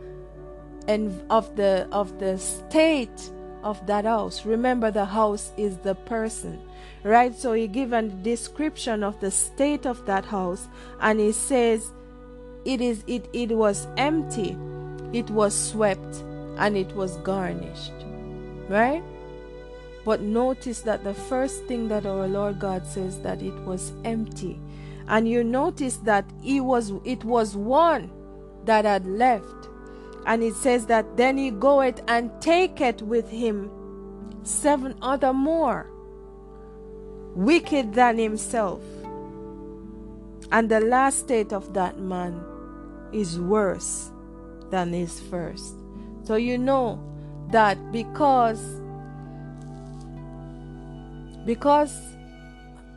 and 0.87 1.21
of 1.29 1.55
the 1.55 1.87
of 1.91 2.17
the 2.19 2.37
state 2.37 3.31
of 3.63 3.85
that 3.85 4.05
house. 4.05 4.45
Remember, 4.45 4.89
the 4.89 5.05
house 5.05 5.51
is 5.57 5.77
the 5.79 5.93
person, 5.93 6.59
right? 7.03 7.35
So 7.35 7.53
he 7.53 7.67
given 7.67 8.05
a 8.05 8.23
description 8.23 9.03
of 9.03 9.19
the 9.19 9.29
state 9.29 9.85
of 9.85 10.05
that 10.05 10.25
house, 10.25 10.67
and 10.99 11.19
he 11.19 11.31
says, 11.31 11.91
"It 12.65 12.81
is 12.81 13.03
it 13.05 13.27
it 13.33 13.51
was 13.51 13.87
empty, 13.97 14.57
it 15.13 15.29
was 15.29 15.53
swept, 15.53 16.23
and 16.57 16.75
it 16.77 16.95
was 16.95 17.17
garnished." 17.17 17.93
Right? 18.69 19.03
But 20.09 20.21
notice 20.21 20.81
that 20.81 21.03
the 21.03 21.13
first 21.13 21.65
thing 21.65 21.87
that 21.89 22.07
our 22.07 22.27
Lord 22.27 22.57
God 22.57 22.83
says 22.87 23.19
that 23.19 23.43
it 23.43 23.53
was 23.59 23.93
empty. 24.03 24.59
And 25.07 25.29
you 25.29 25.43
notice 25.43 25.97
that 25.97 26.25
he 26.41 26.59
was 26.59 26.93
it 27.03 27.23
was 27.23 27.55
one 27.55 28.09
that 28.65 28.85
had 28.85 29.05
left. 29.05 29.69
And 30.25 30.41
it 30.41 30.55
says 30.55 30.87
that 30.87 31.15
then 31.15 31.37
he 31.37 31.51
goeth 31.51 32.01
and 32.07 32.31
taketh 32.41 33.03
with 33.03 33.29
him 33.29 33.69
seven 34.41 34.95
other 35.03 35.31
more, 35.31 35.91
wicked 37.35 37.93
than 37.93 38.17
himself. 38.17 38.81
And 40.51 40.69
the 40.69 40.79
last 40.79 41.19
state 41.19 41.53
of 41.53 41.75
that 41.75 41.99
man 41.99 42.43
is 43.13 43.39
worse 43.39 44.09
than 44.71 44.91
his 44.91 45.19
first. 45.19 45.75
So 46.23 46.33
you 46.33 46.57
know 46.57 46.99
that 47.51 47.91
because 47.91 48.81
because, 51.49 51.99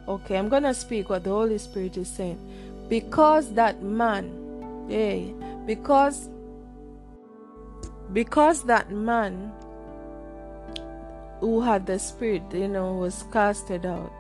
okay, 0.06 0.36
I'm 0.36 0.50
to 0.50 0.74
speak 0.74 1.08
what 1.08 1.24
the 1.24 1.30
Holy 1.30 1.56
Spirit 1.56 1.96
is 1.96 2.06
saying. 2.06 2.38
Because 2.86 3.54
that 3.54 3.82
man, 3.82 4.28
yeah, 4.90 5.32
because 5.64 6.28
because 8.12 8.62
that 8.64 8.90
man 8.90 9.50
who 11.40 11.62
had 11.62 11.86
the 11.86 11.98
spirit, 11.98 12.42
you 12.52 12.68
know, 12.68 12.92
was 12.92 13.24
casted 13.32 13.86
out. 13.86 14.12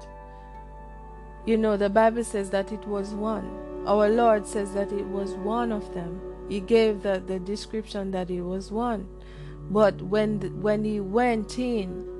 You 1.44 1.58
know, 1.58 1.76
the 1.76 1.90
Bible 1.90 2.24
says 2.24 2.48
that 2.52 2.72
it 2.72 2.88
was 2.88 3.10
one. 3.10 3.84
Our 3.86 4.08
Lord 4.08 4.46
says 4.46 4.72
that 4.72 4.92
it 4.92 5.08
was 5.08 5.34
one 5.34 5.72
of 5.72 5.92
them. 5.92 6.22
He 6.48 6.60
gave 6.60 7.02
the, 7.02 7.22
the 7.26 7.38
description 7.38 8.12
that 8.12 8.30
it 8.30 8.40
was 8.40 8.72
one. 8.72 9.06
But 9.70 10.00
when 10.00 10.40
when 10.62 10.84
he 10.84 11.00
went 11.00 11.58
in, 11.58 12.12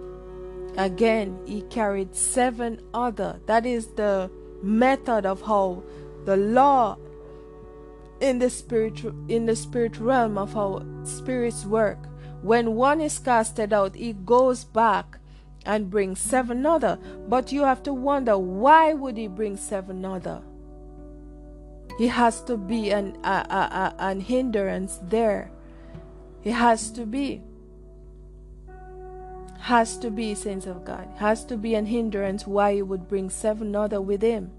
Again, 0.77 1.39
he 1.45 1.63
carried 1.63 2.15
seven 2.15 2.81
other. 2.95 3.41
That 3.47 3.67
is 3.67 3.89
the 3.89 4.31
method 4.63 5.27
of 5.27 5.43
how 5.43 5.83
the 6.25 6.37
law 6.37 6.97
in 8.21 8.39
the 8.39 8.49
spirit 8.49 9.05
in 9.29 9.47
the 9.47 9.57
spirit 9.57 9.99
realm 9.99 10.39
of 10.39 10.55
how 10.55 10.83
spirits 11.05 11.67
work. 11.67 11.99
When 12.43 12.75
one 12.75 13.01
is 13.01 13.19
casted 13.19 13.73
out, 13.73 13.95
he 13.95 14.13
goes 14.13 14.65
back 14.65 15.19
and 15.67 15.91
brings 15.91 16.21
seven 16.21 16.65
other. 16.65 16.99
But 17.29 17.53
you 17.53 17.63
have 17.63 17.83
to 17.85 17.93
wonder 17.93 18.39
why 18.39 18.95
would 18.95 19.17
he 19.17 19.29
bring 19.29 19.57
seven 19.57 20.05
other? 20.05 20.43
He 21.99 22.09
has 22.09 22.41
to 22.45 22.57
be 22.57 22.91
an 22.91 23.19
an 23.25 24.21
hindrance 24.21 24.99
there. 25.03 25.51
He 26.41 26.51
has 26.51 26.91
to 26.93 27.05
be 27.05 27.43
has 29.63 29.97
to 29.97 30.11
be 30.11 30.35
saints 30.35 30.67
of 30.67 30.85
God, 30.85 31.09
has 31.19 31.45
to 31.45 31.57
be 31.57 31.77
an 31.77 31.87
hindrance 31.87 32.49
why 32.49 32.75
he 32.75 32.83
would 32.83 33.09
bring 33.09 33.31
seven 33.31 33.77
other 33.77 34.01
with 34.01 34.21
him. 34.21 34.51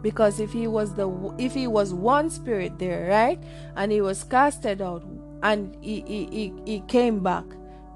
Because 0.00 0.38
if 0.38 0.52
he 0.52 0.68
was 0.68 0.94
the 0.94 1.10
if 1.38 1.54
he 1.54 1.66
was 1.66 1.92
one 1.92 2.30
spirit 2.30 2.78
there, 2.78 3.08
right, 3.10 3.42
and 3.74 3.90
he 3.90 4.00
was 4.00 4.22
casted 4.22 4.80
out 4.80 5.02
and 5.42 5.76
he, 5.80 6.02
he, 6.06 6.26
he, 6.26 6.52
he 6.64 6.80
came 6.86 7.20
back, 7.20 7.44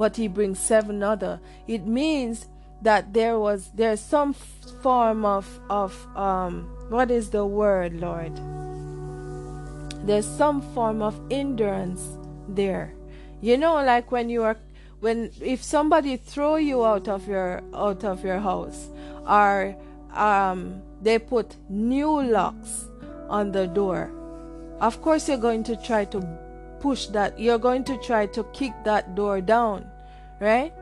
but 0.00 0.16
he 0.16 0.26
brings 0.26 0.58
seven 0.58 1.00
other, 1.00 1.38
it 1.68 1.86
means 1.86 2.48
that 2.82 3.12
there 3.12 3.38
was 3.38 3.70
there's 3.76 4.00
some 4.00 4.32
form 4.82 5.24
of 5.24 5.46
of 5.70 5.94
um 6.16 6.68
what 6.88 7.12
is 7.12 7.30
the 7.30 7.46
word, 7.46 7.94
Lord? 7.94 8.34
There's 10.04 10.26
some 10.26 10.60
form 10.74 11.02
of 11.02 11.20
endurance 11.30 12.18
there. 12.48 12.94
You 13.40 13.56
know, 13.56 13.74
like 13.74 14.10
when 14.10 14.28
you 14.28 14.42
are 14.42 14.56
when 15.02 15.30
if 15.40 15.62
somebody 15.62 16.16
throw 16.16 16.54
you 16.56 16.84
out 16.86 17.08
of 17.08 17.26
your 17.26 17.60
out 17.74 18.04
of 18.04 18.24
your 18.24 18.38
house 18.38 18.88
or 19.26 19.74
um, 20.14 20.80
they 21.02 21.18
put 21.18 21.56
new 21.68 22.22
locks 22.22 22.86
on 23.28 23.50
the 23.50 23.66
door. 23.66 24.10
Of 24.80 25.02
course 25.02 25.28
you're 25.28 25.38
going 25.42 25.64
to 25.64 25.76
try 25.76 26.04
to 26.06 26.22
push 26.80 27.06
that 27.06 27.38
you're 27.38 27.58
going 27.58 27.82
to 27.84 27.98
try 27.98 28.26
to 28.26 28.44
kick 28.52 28.72
that 28.84 29.14
door 29.14 29.40
down 29.40 29.90
right? 30.42 30.72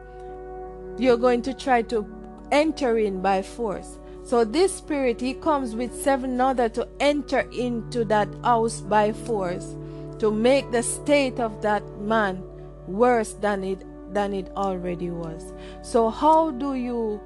You're 0.98 1.18
going 1.18 1.42
to 1.42 1.54
try 1.54 1.82
to 1.82 2.06
enter 2.50 2.98
in 2.98 3.20
by 3.20 3.42
force. 3.42 3.98
So 4.24 4.44
this 4.44 4.74
spirit 4.74 5.20
he 5.20 5.34
comes 5.34 5.74
with 5.74 5.94
seven 5.94 6.40
other 6.40 6.68
to 6.70 6.88
enter 6.98 7.40
into 7.52 8.04
that 8.06 8.28
house 8.42 8.80
by 8.80 9.12
force 9.12 9.76
to 10.18 10.30
make 10.30 10.70
the 10.70 10.82
state 10.82 11.38
of 11.40 11.62
that 11.62 11.82
man 12.00 12.42
worse 12.86 13.34
than 13.34 13.64
it 13.64 13.84
than 14.12 14.34
it 14.34 14.50
already 14.56 15.10
was. 15.10 15.52
So, 15.82 16.10
how 16.10 16.50
do 16.50 16.74
you 16.74 17.20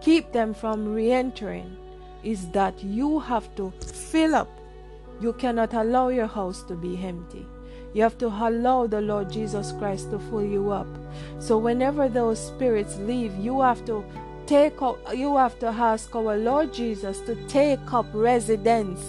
keep 0.00 0.32
them 0.32 0.54
from 0.54 0.94
re 0.94 1.12
entering? 1.12 1.76
Is 2.22 2.48
that 2.50 2.82
you 2.82 3.18
have 3.20 3.54
to 3.56 3.72
fill 3.80 4.34
up. 4.34 4.48
You 5.20 5.32
cannot 5.32 5.74
allow 5.74 6.08
your 6.08 6.26
house 6.26 6.62
to 6.64 6.74
be 6.74 6.96
empty. 7.04 7.46
You 7.94 8.02
have 8.02 8.16
to 8.18 8.28
allow 8.28 8.86
the 8.86 9.00
Lord 9.00 9.30
Jesus 9.30 9.72
Christ 9.72 10.10
to 10.10 10.18
fill 10.18 10.44
you 10.44 10.70
up. 10.70 10.86
So, 11.38 11.58
whenever 11.58 12.08
those 12.08 12.44
spirits 12.44 12.96
leave, 12.98 13.34
you 13.36 13.60
have 13.60 13.84
to 13.86 14.04
take 14.46 14.82
up, 14.82 14.98
you 15.14 15.36
have 15.36 15.58
to 15.60 15.66
ask 15.66 16.14
our 16.14 16.36
Lord 16.36 16.72
Jesus 16.72 17.20
to 17.20 17.34
take 17.46 17.92
up 17.92 18.06
residence 18.12 19.00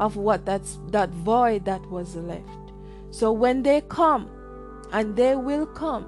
of 0.00 0.16
what 0.16 0.44
that's 0.44 0.78
that 0.90 1.10
void 1.10 1.64
that 1.64 1.84
was 1.90 2.14
left. 2.16 2.44
So 3.10 3.32
when 3.32 3.62
they 3.62 3.80
come, 3.82 4.30
and 4.92 5.16
they 5.16 5.36
will 5.36 5.66
come. 5.66 6.04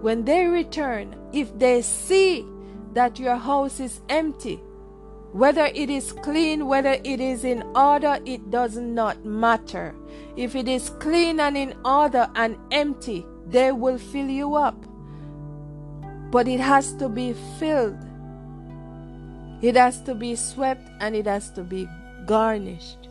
When 0.00 0.24
they 0.24 0.46
return, 0.46 1.16
if 1.32 1.56
they 1.58 1.82
see 1.82 2.44
that 2.92 3.18
your 3.18 3.36
house 3.36 3.80
is 3.80 4.00
empty, 4.08 4.60
whether 5.32 5.66
it 5.66 5.88
is 5.88 6.12
clean, 6.12 6.66
whether 6.66 6.98
it 7.04 7.20
is 7.20 7.44
in 7.44 7.62
order, 7.74 8.18
it 8.26 8.50
does 8.50 8.76
not 8.76 9.24
matter. 9.24 9.94
If 10.36 10.54
it 10.54 10.68
is 10.68 10.90
clean 10.90 11.40
and 11.40 11.56
in 11.56 11.74
order 11.84 12.28
and 12.34 12.56
empty, 12.70 13.24
they 13.46 13.72
will 13.72 13.98
fill 13.98 14.28
you 14.28 14.56
up. 14.56 14.76
But 16.30 16.48
it 16.48 16.60
has 16.60 16.92
to 16.94 17.08
be 17.08 17.34
filled. 17.58 17.98
It 19.62 19.76
has 19.76 20.00
to 20.02 20.14
be 20.14 20.34
swept 20.34 20.88
and 21.00 21.14
it 21.14 21.26
has 21.26 21.50
to 21.52 21.62
be 21.62 21.88
garnished 22.26 23.08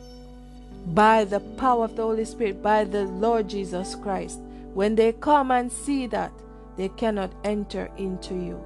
by 0.87 1.23
the 1.25 1.39
power 1.39 1.85
of 1.85 1.95
the 1.95 2.03
Holy 2.03 2.25
Spirit, 2.25 2.61
by 2.61 2.83
the 2.83 3.05
Lord 3.05 3.47
Jesus 3.47 3.95
Christ. 3.95 4.39
When 4.73 4.95
they 4.95 5.13
come 5.13 5.51
and 5.51 5.71
see 5.71 6.07
that, 6.07 6.31
they 6.77 6.89
cannot 6.89 7.33
enter 7.43 7.89
into 7.97 8.33
you. 8.33 8.63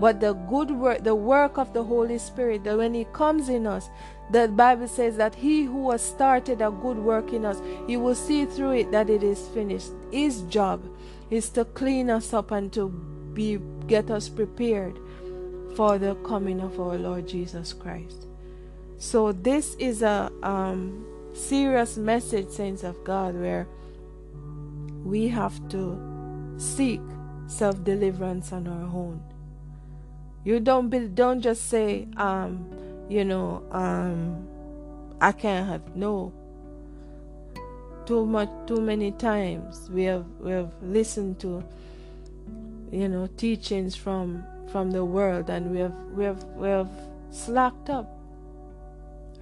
But 0.00 0.20
the 0.20 0.34
good 0.34 0.70
work, 0.70 1.02
the 1.02 1.14
work 1.14 1.58
of 1.58 1.72
the 1.72 1.82
Holy 1.82 2.18
Spirit, 2.18 2.64
that 2.64 2.78
when 2.78 2.94
He 2.94 3.04
comes 3.12 3.48
in 3.48 3.66
us, 3.66 3.88
the 4.30 4.46
Bible 4.48 4.86
says 4.86 5.16
that 5.16 5.34
He 5.34 5.64
who 5.64 5.90
has 5.90 6.02
started 6.02 6.62
a 6.62 6.70
good 6.70 6.98
work 6.98 7.32
in 7.32 7.44
us, 7.44 7.60
He 7.86 7.96
will 7.96 8.14
see 8.14 8.44
through 8.44 8.72
it 8.72 8.92
that 8.92 9.10
it 9.10 9.22
is 9.22 9.48
finished. 9.48 9.90
His 10.12 10.42
job 10.42 10.84
is 11.30 11.50
to 11.50 11.64
clean 11.64 12.10
us 12.10 12.32
up 12.32 12.52
and 12.52 12.72
to 12.74 12.88
be 13.34 13.58
get 13.86 14.10
us 14.10 14.28
prepared 14.28 14.98
for 15.74 15.98
the 15.98 16.14
coming 16.16 16.60
of 16.60 16.78
our 16.80 16.96
Lord 16.96 17.26
Jesus 17.26 17.72
Christ. 17.72 18.26
So 18.98 19.32
this 19.32 19.74
is 19.76 20.02
a 20.02 20.30
um, 20.42 21.06
serious 21.32 21.96
message, 21.96 22.50
saints 22.50 22.84
of 22.84 23.02
God, 23.04 23.34
where 23.34 23.66
we 25.04 25.28
have 25.28 25.68
to 25.70 25.98
seek 26.58 27.00
self 27.46 27.82
deliverance 27.84 28.52
on 28.52 28.66
our 28.66 28.84
own. 28.84 29.22
You 30.44 30.60
don't 30.60 30.88
be, 30.88 31.08
don't 31.08 31.40
just 31.40 31.68
say, 31.68 32.06
um, 32.16 32.66
you 33.08 33.24
know, 33.24 33.62
um, 33.70 34.46
I 35.20 35.32
can't 35.32 35.68
have 35.68 35.96
no. 35.96 36.32
Too 38.06 38.24
much, 38.24 38.48
too 38.66 38.80
many 38.80 39.12
times 39.12 39.90
we 39.90 40.04
have 40.04 40.24
we 40.40 40.50
have 40.50 40.72
listened 40.82 41.38
to, 41.40 41.62
you 42.90 43.08
know, 43.08 43.26
teachings 43.36 43.94
from 43.94 44.44
from 44.72 44.90
the 44.90 45.04
world, 45.04 45.50
and 45.50 45.70
we 45.70 45.78
have 45.80 45.94
we 46.14 46.24
have 46.24 46.42
we 46.56 46.68
have 46.68 46.88
slacked 47.30 47.90
up. 47.90 48.18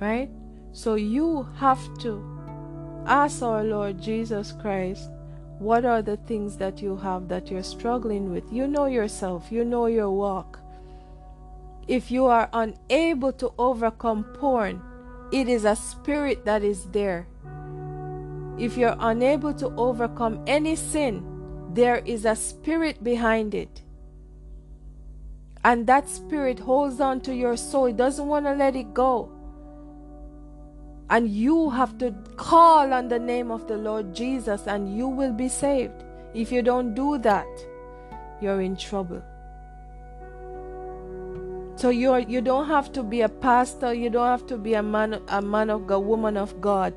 Right. 0.01 0.29
So 0.73 0.95
you 0.97 1.49
have 1.57 1.81
to 2.01 2.23
ask 3.07 3.41
our 3.43 3.63
Lord 3.63 4.03
Jesus 4.03 4.53
Christ 4.53 5.11
what 5.59 5.85
are 5.85 6.03
the 6.03 6.17
things 6.19 6.57
that 6.59 6.83
you 6.83 6.97
have 6.97 7.29
that 7.29 7.51
you're 7.51 7.63
struggling 7.63 8.31
with? 8.31 8.53
You 8.53 8.67
know 8.67 8.87
yourself, 8.87 9.51
you 9.51 9.65
know 9.65 9.87
your 9.87 10.11
walk. 10.11 10.61
If 11.89 12.11
you 12.11 12.27
are 12.27 12.51
unable 12.53 13.33
to 13.35 13.53
overcome 13.59 14.25
porn, 14.25 14.83
it 15.33 15.49
is 15.49 15.65
a 15.65 15.77
spirit 15.77 16.45
that 16.45 16.63
is 16.63 16.85
there. 16.87 17.27
If 18.59 18.77
you're 18.77 18.97
unable 18.99 19.55
to 19.55 19.73
overcome 19.77 20.43
any 20.47 20.77
sin, 20.77 21.25
there 21.73 21.99
is 22.05 22.25
a 22.25 22.37
spirit 22.37 23.05
behind 23.05 23.55
it. 23.55 23.83
And 25.65 25.87
that 25.87 26.09
spirit 26.09 26.61
holds 26.61 27.01
on 27.01 27.21
to 27.23 27.35
your 27.35 27.57
soul, 27.57 27.87
it 27.87 27.97
doesn't 27.97 28.27
want 28.27 28.47
to 28.47 28.55
let 28.55 28.77
it 28.77 28.95
go. 28.95 29.36
And 31.09 31.29
you 31.29 31.71
have 31.71 31.99
to 31.99 32.13
call 32.37 32.93
on 32.93 33.09
the 33.09 33.19
name 33.19 33.51
of 33.51 33.69
the 33.69 33.77
Lord 33.77 34.15
Jesus 34.15 34.67
and 34.67 34.97
you 34.97 35.07
will 35.07 35.33
be 35.33 35.49
saved. 35.49 36.05
If 36.35 36.51
you 36.51 36.63
don't 36.63 36.95
do 36.95 37.19
that, 37.19 37.47
you're 38.41 38.61
in 38.61 38.77
trouble. 38.77 39.23
So 41.77 41.91
you're 41.91 42.21
you 42.21 42.41
don't 42.41 42.67
have 42.67 42.91
to 42.93 43.03
be 43.03 43.21
a 43.21 43.29
pastor, 43.29 43.93
you 43.93 44.11
don't 44.11 44.27
have 44.27 44.47
to 44.47 44.57
be 44.57 44.75
a 44.75 44.83
man 44.83 45.21
a 45.29 45.43
man 45.43 45.71
of 45.71 45.87
God, 45.87 45.99
woman 45.99 46.37
of 46.37 46.61
God 46.61 46.95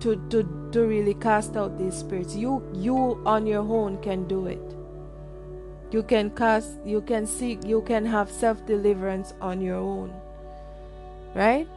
to, 0.00 0.16
to, 0.30 0.70
to 0.72 0.80
really 0.82 1.14
cast 1.14 1.56
out 1.56 1.78
these 1.78 1.94
spirits. 1.94 2.34
You 2.34 2.62
you 2.74 3.22
on 3.24 3.46
your 3.46 3.62
own 3.62 4.02
can 4.02 4.26
do 4.26 4.46
it. 4.46 4.76
You 5.90 6.02
can 6.02 6.30
cast 6.30 6.78
you 6.84 7.00
can 7.00 7.26
seek 7.26 7.64
you 7.64 7.82
can 7.82 8.04
have 8.04 8.30
self 8.30 8.64
deliverance 8.66 9.34
on 9.40 9.60
your 9.60 9.76
own. 9.78 10.12
Right? 11.34 11.68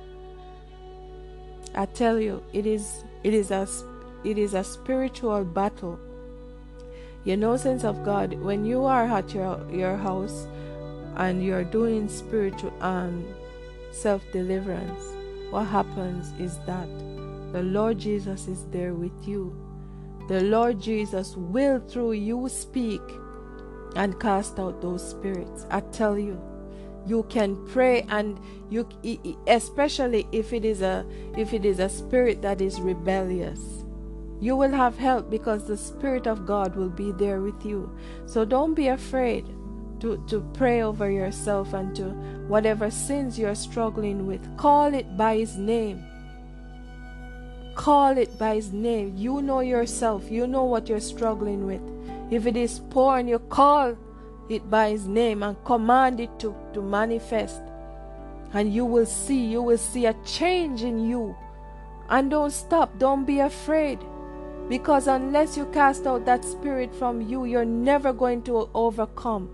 I 1.76 1.86
tell 1.86 2.20
you, 2.20 2.44
it 2.54 2.66
is 2.66 3.04
it 3.24 3.34
is 3.34 3.52
a 3.52 3.68
it 4.24 4.38
is 4.38 4.54
a 4.54 4.64
spiritual 4.64 5.44
battle. 5.44 6.00
You 7.26 7.38
know, 7.38 7.58
sense 7.58 7.84
of 7.84 8.04
God, 8.04 8.34
when 8.34 8.66
you 8.66 8.86
are 8.86 9.06
at 9.06 9.34
your 9.34 9.60
your 9.72 9.98
house 9.98 10.48
and 11.16 11.44
you're 11.44 11.64
doing 11.64 12.08
spiritual 12.08 12.74
um 12.82 13.26
self 13.92 14.24
deliverance, 14.32 15.04
what 15.52 15.66
happens 15.66 16.34
is 16.40 16.58
that 16.66 16.88
the 17.52 17.64
Lord 17.64 17.98
Jesus 17.98 18.48
is 18.48 18.66
there 18.72 18.94
with 18.94 19.28
you. 19.28 19.56
The 20.28 20.42
Lord 20.42 20.80
Jesus 20.80 21.36
will 21.36 21.80
through 21.80 22.12
you 22.14 22.48
speak 22.50 23.02
and 23.96 24.20
cast 24.20 24.60
out 24.60 24.82
those 24.82 25.08
spirits. 25.08 25.66
I 25.72 25.80
tell 25.82 26.18
you, 26.18 26.40
you 27.06 27.24
can 27.30 27.56
pray 27.68 28.06
and 28.10 28.40
you 28.70 28.88
especially 29.48 30.28
if 30.32 30.54
it 30.54 30.64
is 30.64 30.82
a 30.82 31.06
if 31.38 31.54
it 31.54 31.66
is 31.66 31.80
a 31.80 31.90
spirit 31.90 32.42
that 32.42 32.62
is 32.62 32.80
rebellious. 32.80 33.86
You 34.42 34.56
will 34.56 34.72
have 34.72 34.98
help 34.98 35.30
because 35.30 35.68
the 35.68 35.76
spirit 35.76 36.26
of 36.26 36.46
god 36.46 36.76
will 36.76 36.90
be 36.90 37.12
there 37.12 37.42
with 37.42 37.66
you. 37.66 37.94
So 38.26 38.46
don't 38.46 38.74
be 38.74 38.88
afraid 38.88 39.46
to, 40.00 40.24
to 40.28 40.42
pray 40.54 40.82
over 40.82 41.12
yourself 41.12 41.74
and 41.74 41.94
to 41.96 42.12
whatever 42.48 42.90
sins 42.90 43.38
you're 43.38 43.56
struggling 43.56 44.26
with. 44.26 44.58
Call 44.58 44.94
it 44.94 45.18
by 45.18 45.36
his 45.38 45.58
name. 45.58 46.04
Call 47.76 48.18
it 48.18 48.38
by 48.38 48.56
his 48.56 48.72
name. 48.72 49.16
You 49.16 49.42
know 49.42 49.60
yourself. 49.60 50.30
You 50.32 50.48
know 50.48 50.64
what 50.64 50.90
you're 50.90 51.00
struggling 51.00 51.66
with. 51.66 51.82
If 52.32 52.46
it 52.46 52.56
is 52.56 52.80
porn 52.92 53.28
you 53.28 53.40
call 53.40 53.98
it 54.50 54.70
by 54.70 54.90
his 54.92 55.08
name 55.08 55.44
and 55.44 55.64
command 55.64 56.20
it 56.20 56.40
to, 56.40 56.56
to 56.74 56.82
manifest. 56.82 57.62
And 58.54 58.74
you 58.74 58.86
will 58.86 59.06
see, 59.06 59.46
you 59.46 59.62
will 59.62 59.78
see 59.78 60.06
a 60.08 60.16
change 60.26 60.84
in 60.84 61.08
you. 61.08 61.36
And 62.10 62.32
don't 62.32 62.52
stop, 62.52 62.98
don't 62.98 63.26
be 63.26 63.40
afraid. 63.40 64.00
Because 64.68 65.08
unless 65.08 65.58
you 65.58 65.66
cast 65.68 66.06
out 66.06 66.26
that 66.26 66.44
spirit 66.44 66.94
from 66.94 67.22
you, 67.22 67.46
you're 67.46 67.66
never 67.66 68.14
going 68.14 68.44
to 68.44 68.70
overcome 68.74 69.50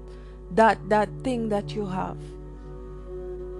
that, 0.51 0.89
that 0.89 1.10
thing 1.23 1.49
that 1.49 1.73
you 1.73 1.86
have. 1.86 2.17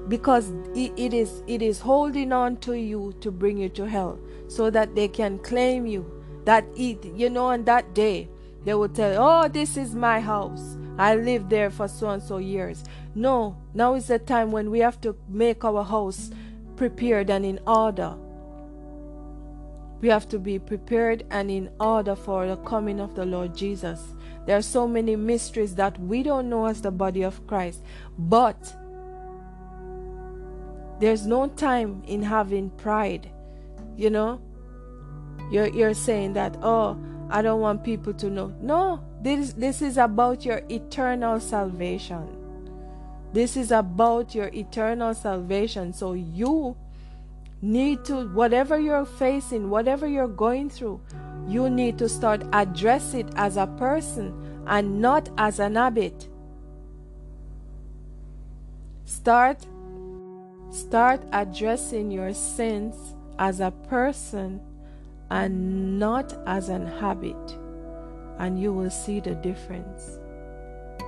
Because 0.08 0.52
it, 0.76 0.94
it 0.98 1.14
is 1.14 1.42
it 1.48 1.64
is 1.64 1.80
holding 1.80 2.32
on 2.32 2.58
to 2.58 2.74
you 2.74 3.16
to 3.22 3.32
bring 3.32 3.58
you 3.58 3.70
to 3.70 3.88
hell 3.88 4.20
so 4.48 4.70
that 4.70 4.94
they 4.94 5.08
can 5.08 5.40
claim 5.40 5.88
you. 5.88 6.06
That 6.44 6.64
it 6.76 7.04
you 7.16 7.32
know 7.32 7.48
on 7.48 7.64
that 7.64 7.96
day 7.96 8.30
they 8.66 8.74
will 8.74 8.90
tell, 8.90 9.16
Oh, 9.18 9.48
this 9.48 9.78
is 9.78 9.96
my 9.96 10.20
house. 10.20 10.78
I 10.98 11.16
lived 11.16 11.50
there 11.50 11.70
for 11.70 11.88
so 11.88 12.10
and 12.10 12.22
so 12.22 12.38
years. 12.38 12.84
No, 13.14 13.56
now 13.74 13.94
is 13.94 14.08
the 14.08 14.20
time 14.20 14.52
when 14.52 14.72
we 14.72 14.80
have 14.80 15.00
to 15.02 15.16
make 15.30 15.64
our 15.64 15.84
house 15.84 16.32
prepared 16.76 17.30
and 17.30 17.46
in 17.46 17.60
order. 17.66 18.16
We 20.02 20.10
have 20.10 20.28
to 20.30 20.40
be 20.40 20.60
prepared 20.60 21.26
and 21.32 21.50
in 21.50 21.70
order 21.80 22.16
for 22.16 22.48
the 22.48 22.58
coming 22.58 23.00
of 23.00 23.16
the 23.16 23.26
Lord 23.26 23.56
Jesus. 23.56 24.02
There 24.46 24.58
are 24.58 24.62
so 24.62 24.88
many 24.88 25.16
mysteries 25.16 25.76
that 25.76 26.00
we 26.00 26.24
don't 26.24 26.50
know 26.50 26.66
as 26.66 26.82
the 26.82 26.92
body 26.92 27.24
of 27.24 27.46
Christ, 27.48 27.84
but 28.18 28.76
there's 31.00 31.26
no 31.26 31.48
time 31.48 32.04
in 32.08 32.22
having 32.22 32.70
pride. 32.72 33.32
You 33.98 34.10
know, 34.10 34.42
you're, 35.52 35.68
you're 35.68 35.94
saying 35.94 36.34
that, 36.34 36.58
oh, 36.62 36.98
I 37.30 37.42
don't 37.42 37.62
want 37.62 37.84
people 37.84 38.14
to 38.14 38.30
know. 38.30 38.54
No, 38.62 39.04
this, 39.22 39.54
this 39.54 39.82
is 39.82 39.98
about 39.98 40.46
your 40.46 40.62
eternal 40.70 41.40
salvation. 41.40 42.28
This 43.34 43.58
is 43.58 43.72
about 43.72 44.34
your 44.34 44.50
eternal 44.54 45.14
salvation. 45.14 45.92
So 45.94 46.14
you 46.14 46.78
need 47.62 48.06
to, 48.06 48.28
whatever 48.30 48.80
you're 48.80 49.06
facing, 49.06 49.70
whatever 49.70 50.08
you're 50.08 50.28
going 50.28 50.70
through, 50.70 51.02
you 51.48 51.70
need 51.70 51.98
to 51.98 52.10
start 52.10 52.44
address 52.54 53.14
it 53.14 53.28
as 53.36 53.58
a 53.58 53.68
person 53.68 54.34
and 54.68 55.02
not 55.02 55.30
as 55.38 55.60
an 55.60 55.76
habit. 55.76 56.30
Start 59.06 59.66
start 60.72 61.22
addressing 61.32 62.12
your 62.12 62.34
sins 62.34 62.96
as 63.40 63.60
a 63.60 63.72
person 63.72 64.60
and 65.32 66.00
not 66.00 66.34
as 66.46 66.70
an 66.70 66.86
habit 66.86 67.58
and 68.40 68.60
you 68.60 68.74
will 68.74 68.90
see 68.90 69.20
the 69.20 69.36
difference. 69.36 70.20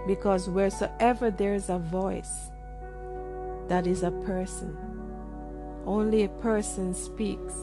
Because 0.06 0.50
wheresoever 0.50 1.30
there 1.32 1.54
is 1.54 1.70
a 1.70 1.78
voice, 1.78 2.52
that 3.68 3.86
is 3.86 4.04
a 4.04 4.12
person. 4.12 4.78
Only 5.86 6.24
a 6.24 6.30
person 6.30 6.94
speaks. 6.94 7.54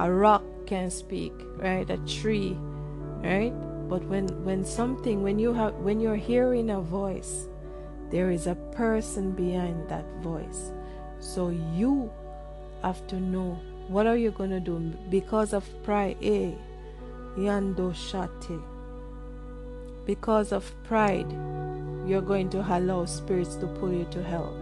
A 0.00 0.10
rock 0.10 0.44
can 0.66 0.90
speak, 0.90 1.32
right? 1.56 1.88
A 1.90 1.98
tree, 1.98 2.56
right? 3.22 3.52
But 3.88 4.04
when 4.04 4.26
when 4.44 4.64
something 4.64 5.22
when 5.22 5.38
you 5.38 5.52
have 5.52 5.74
when 5.74 6.00
you're 6.00 6.16
hearing 6.16 6.70
a 6.70 6.80
voice, 6.80 7.48
there 8.10 8.30
is 8.30 8.46
a 8.46 8.56
person 8.72 9.32
behind 9.32 9.88
that 9.88 10.06
voice. 10.22 10.72
So 11.20 11.50
you 11.50 12.10
have 12.82 13.06
to 13.08 13.20
know 13.20 13.58
what 13.88 14.06
are 14.06 14.16
you 14.16 14.30
going 14.30 14.50
to 14.50 14.60
do 14.60 14.78
because 15.10 15.52
of 15.52 15.64
pride. 15.84 16.16
Eh? 16.22 16.52
Yando 17.36 17.94
Shate. 17.94 18.58
Because 20.06 20.52
of 20.52 20.72
pride, 20.84 21.30
you're 22.06 22.22
going 22.22 22.48
to 22.50 22.60
allow 22.60 23.04
spirits 23.04 23.56
to 23.56 23.66
pull 23.66 23.92
you 23.92 24.06
to 24.10 24.22
hell. 24.22 24.54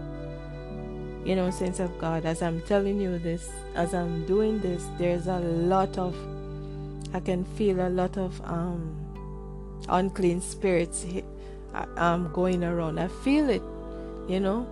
You 1.25 1.37
know, 1.37 1.51
sense 1.51 1.81
of 1.81 1.97
God, 1.99 2.27
as 2.27 2.43
I'm 2.43 2.61
telling 2.63 3.01
you 3.01 3.19
this, 3.19 3.51
as 3.75 3.95
I'm 3.95 4.27
doing 4.27 4.61
this, 4.61 4.85
there's 4.99 5.27
a 5.27 5.39
lot 5.39 5.97
of, 5.97 6.16
I 7.14 7.20
can 7.20 7.45
feel 7.57 7.87
a 7.87 7.89
lot 7.89 8.18
of 8.18 8.41
um, 8.45 8.95
unclean 9.89 10.41
spirits 10.41 11.07
um, 11.97 12.31
going 12.33 12.64
around. 12.64 12.99
I 12.99 13.09
feel 13.09 13.49
it, 13.49 13.62
you 14.29 14.41
know. 14.41 14.66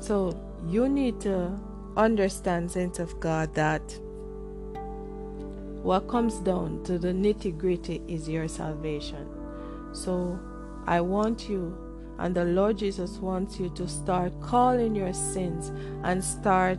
So 0.00 0.40
you 0.68 0.88
need 0.88 1.20
to 1.22 1.58
understand, 1.96 2.70
sense 2.70 2.98
of 2.98 3.18
God, 3.20 3.54
that 3.54 3.82
what 5.82 6.08
comes 6.08 6.38
down 6.38 6.82
to 6.84 6.98
the 6.98 7.08
nitty 7.08 7.56
gritty 7.56 8.02
is 8.06 8.28
your 8.28 8.48
salvation. 8.48 9.26
So 9.92 10.38
I 10.86 11.00
want 11.00 11.48
you, 11.48 11.76
and 12.18 12.34
the 12.34 12.44
Lord 12.44 12.78
Jesus 12.78 13.16
wants 13.16 13.58
you 13.58 13.70
to 13.70 13.88
start 13.88 14.32
calling 14.40 14.94
your 14.94 15.12
sins 15.12 15.72
and 16.04 16.22
start 16.22 16.78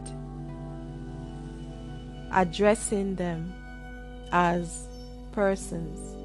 addressing 2.32 3.16
them 3.16 3.54
as 4.32 4.88
persons. 5.32 6.16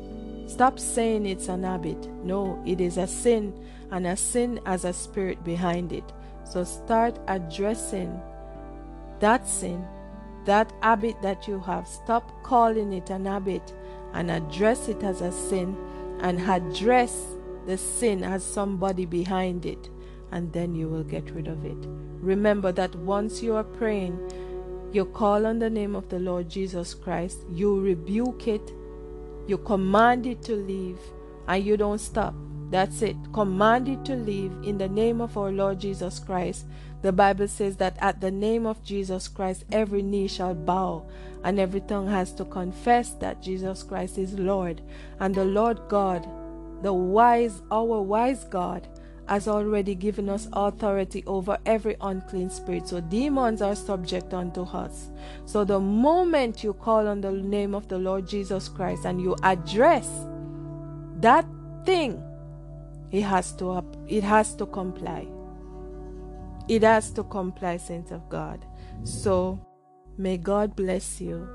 Stop 0.53 0.79
saying 0.79 1.27
it's 1.27 1.49
an 1.49 1.65
habit. 1.65 2.09
No, 2.23 2.63
it 2.65 2.81
is 2.81 2.99
a 2.99 3.07
sin, 3.07 3.53
and 3.91 4.07
a 4.07 4.17
sin 4.17 4.61
has 4.65 4.85
a 4.85 4.93
spirit 4.93 5.43
behind 5.43 5.93
it. 5.93 6.05
So 6.45 6.63
start 6.63 7.19
addressing 7.27 8.21
that 9.21 9.47
sin 9.47 9.85
that 10.47 10.73
habit 10.81 11.21
that 11.23 11.47
you 11.47 11.61
have, 11.61 11.87
stop 11.87 12.43
calling 12.43 12.93
it 12.93 13.11
an 13.11 13.27
habit 13.27 13.75
and 14.15 14.31
address 14.31 14.89
it 14.89 15.03
as 15.03 15.21
a 15.21 15.31
sin 15.31 15.77
and 16.21 16.41
address 16.41 17.27
the 17.67 17.77
sin 17.77 18.23
as 18.25 18.43
somebody 18.43 19.05
behind 19.05 19.67
it, 19.67 19.91
and 20.31 20.53
then 20.53 20.75
you 20.75 20.89
will 20.89 21.05
get 21.05 21.31
rid 21.33 21.49
of 21.49 21.65
it. 21.65 21.77
Remember 22.21 22.73
that 22.73 22.95
once 22.95 23.43
you 23.43 23.55
are 23.55 23.65
praying, 23.65 24.19
you 24.93 25.05
call 25.05 25.45
on 25.45 25.59
the 25.59 25.69
name 25.69 25.95
of 25.95 26.09
the 26.09 26.21
Lord 26.21 26.49
Jesus 26.49 26.95
Christ, 26.95 27.41
you 27.51 27.79
rebuke 27.81 28.47
it, 28.49 28.73
you 29.47 29.59
command 29.59 30.27
it 30.27 30.43
to 30.43 30.55
leave, 30.55 30.99
and 31.49 31.65
you 31.65 31.77
don't 31.77 31.99
stop. 31.99 32.35
That's 32.71 33.03
it. 33.03 33.17
Command 33.33 33.89
it 33.89 34.05
to 34.07 34.17
leave 34.17 34.53
in 34.65 34.79
the 34.79 34.89
name 34.89 35.21
of 35.21 35.37
our 35.39 35.53
Lord 35.53 35.79
Jesus 35.81 36.19
Christ. 36.19 36.67
The 37.07 37.13
Bible 37.13 37.47
says 37.47 37.77
that 37.77 37.97
at 38.01 38.21
the 38.21 38.33
name 38.33 38.67
of 38.67 38.83
Jesus 38.83 39.29
Christ, 39.29 39.65
every 39.71 40.03
knee 40.03 40.27
shall 40.27 40.55
bow 40.57 41.07
and 41.45 41.61
every 41.61 41.81
tongue 41.83 42.09
has 42.09 42.33
to 42.33 42.45
confess 42.45 43.11
that 43.21 43.41
Jesus 43.41 43.85
Christ 43.85 44.19
is 44.19 44.37
Lord. 44.37 44.83
And 45.21 45.33
the 45.33 45.45
Lord 45.45 45.79
God, 45.89 46.27
the 46.83 46.93
wise, 46.93 47.63
our 47.71 48.03
wise 48.03 48.43
God, 48.43 48.89
has 49.29 49.47
already 49.47 49.95
given 49.95 50.29
us 50.29 50.49
authority 50.53 51.23
over 51.29 51.59
every 51.65 51.95
unclean 52.01 52.51
spirit. 52.51 52.89
So 52.89 53.01
demons 53.01 53.63
are 53.63 53.77
subject 53.77 54.35
unto 54.35 54.63
us. 54.63 55.09
So 55.45 55.63
the 55.63 55.79
moment 55.79 56.65
you 56.65 56.73
call 56.73 57.07
on 57.07 57.21
the 57.21 57.31
name 57.31 57.73
of 57.73 57.87
the 57.87 57.99
Lord 57.99 58.27
Jesus 58.27 58.69
Christ 58.69 59.05
and 59.05 59.23
you 59.23 59.37
address 59.45 60.11
that 61.21 61.47
thing, 61.85 62.21
it 63.13 63.23
has 63.23 63.53
to 63.59 63.85
it 64.09 64.25
has 64.25 64.57
to 64.57 64.67
comply. 64.67 65.36
It 66.69 66.83
has 66.83 67.11
to 67.13 67.25
comply, 67.25 67.77
saints 67.77 68.11
of 68.11 68.29
God. 68.29 68.65
So 69.05 69.61
may 70.19 70.37
God 70.37 70.75
bless 70.75 71.21
you. 71.21 71.49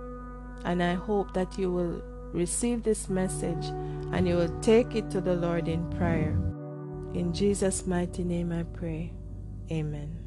And 0.64 0.82
I 0.82 0.94
hope 0.94 1.34
that 1.34 1.58
you 1.58 1.72
will 1.72 2.02
receive 2.34 2.84
this 2.84 3.10
message 3.10 3.66
and 4.14 4.28
you 4.28 4.36
will 4.36 4.60
take 4.62 4.96
it 4.96 5.10
to 5.12 5.22
the 5.22 5.36
Lord 5.36 5.68
in 5.68 5.90
prayer. 5.92 6.40
In 7.14 7.34
Jesus' 7.34 7.86
mighty 7.86 8.24
name 8.24 8.52
I 8.52 8.64
pray. 8.64 9.14
Amen. 9.72 10.21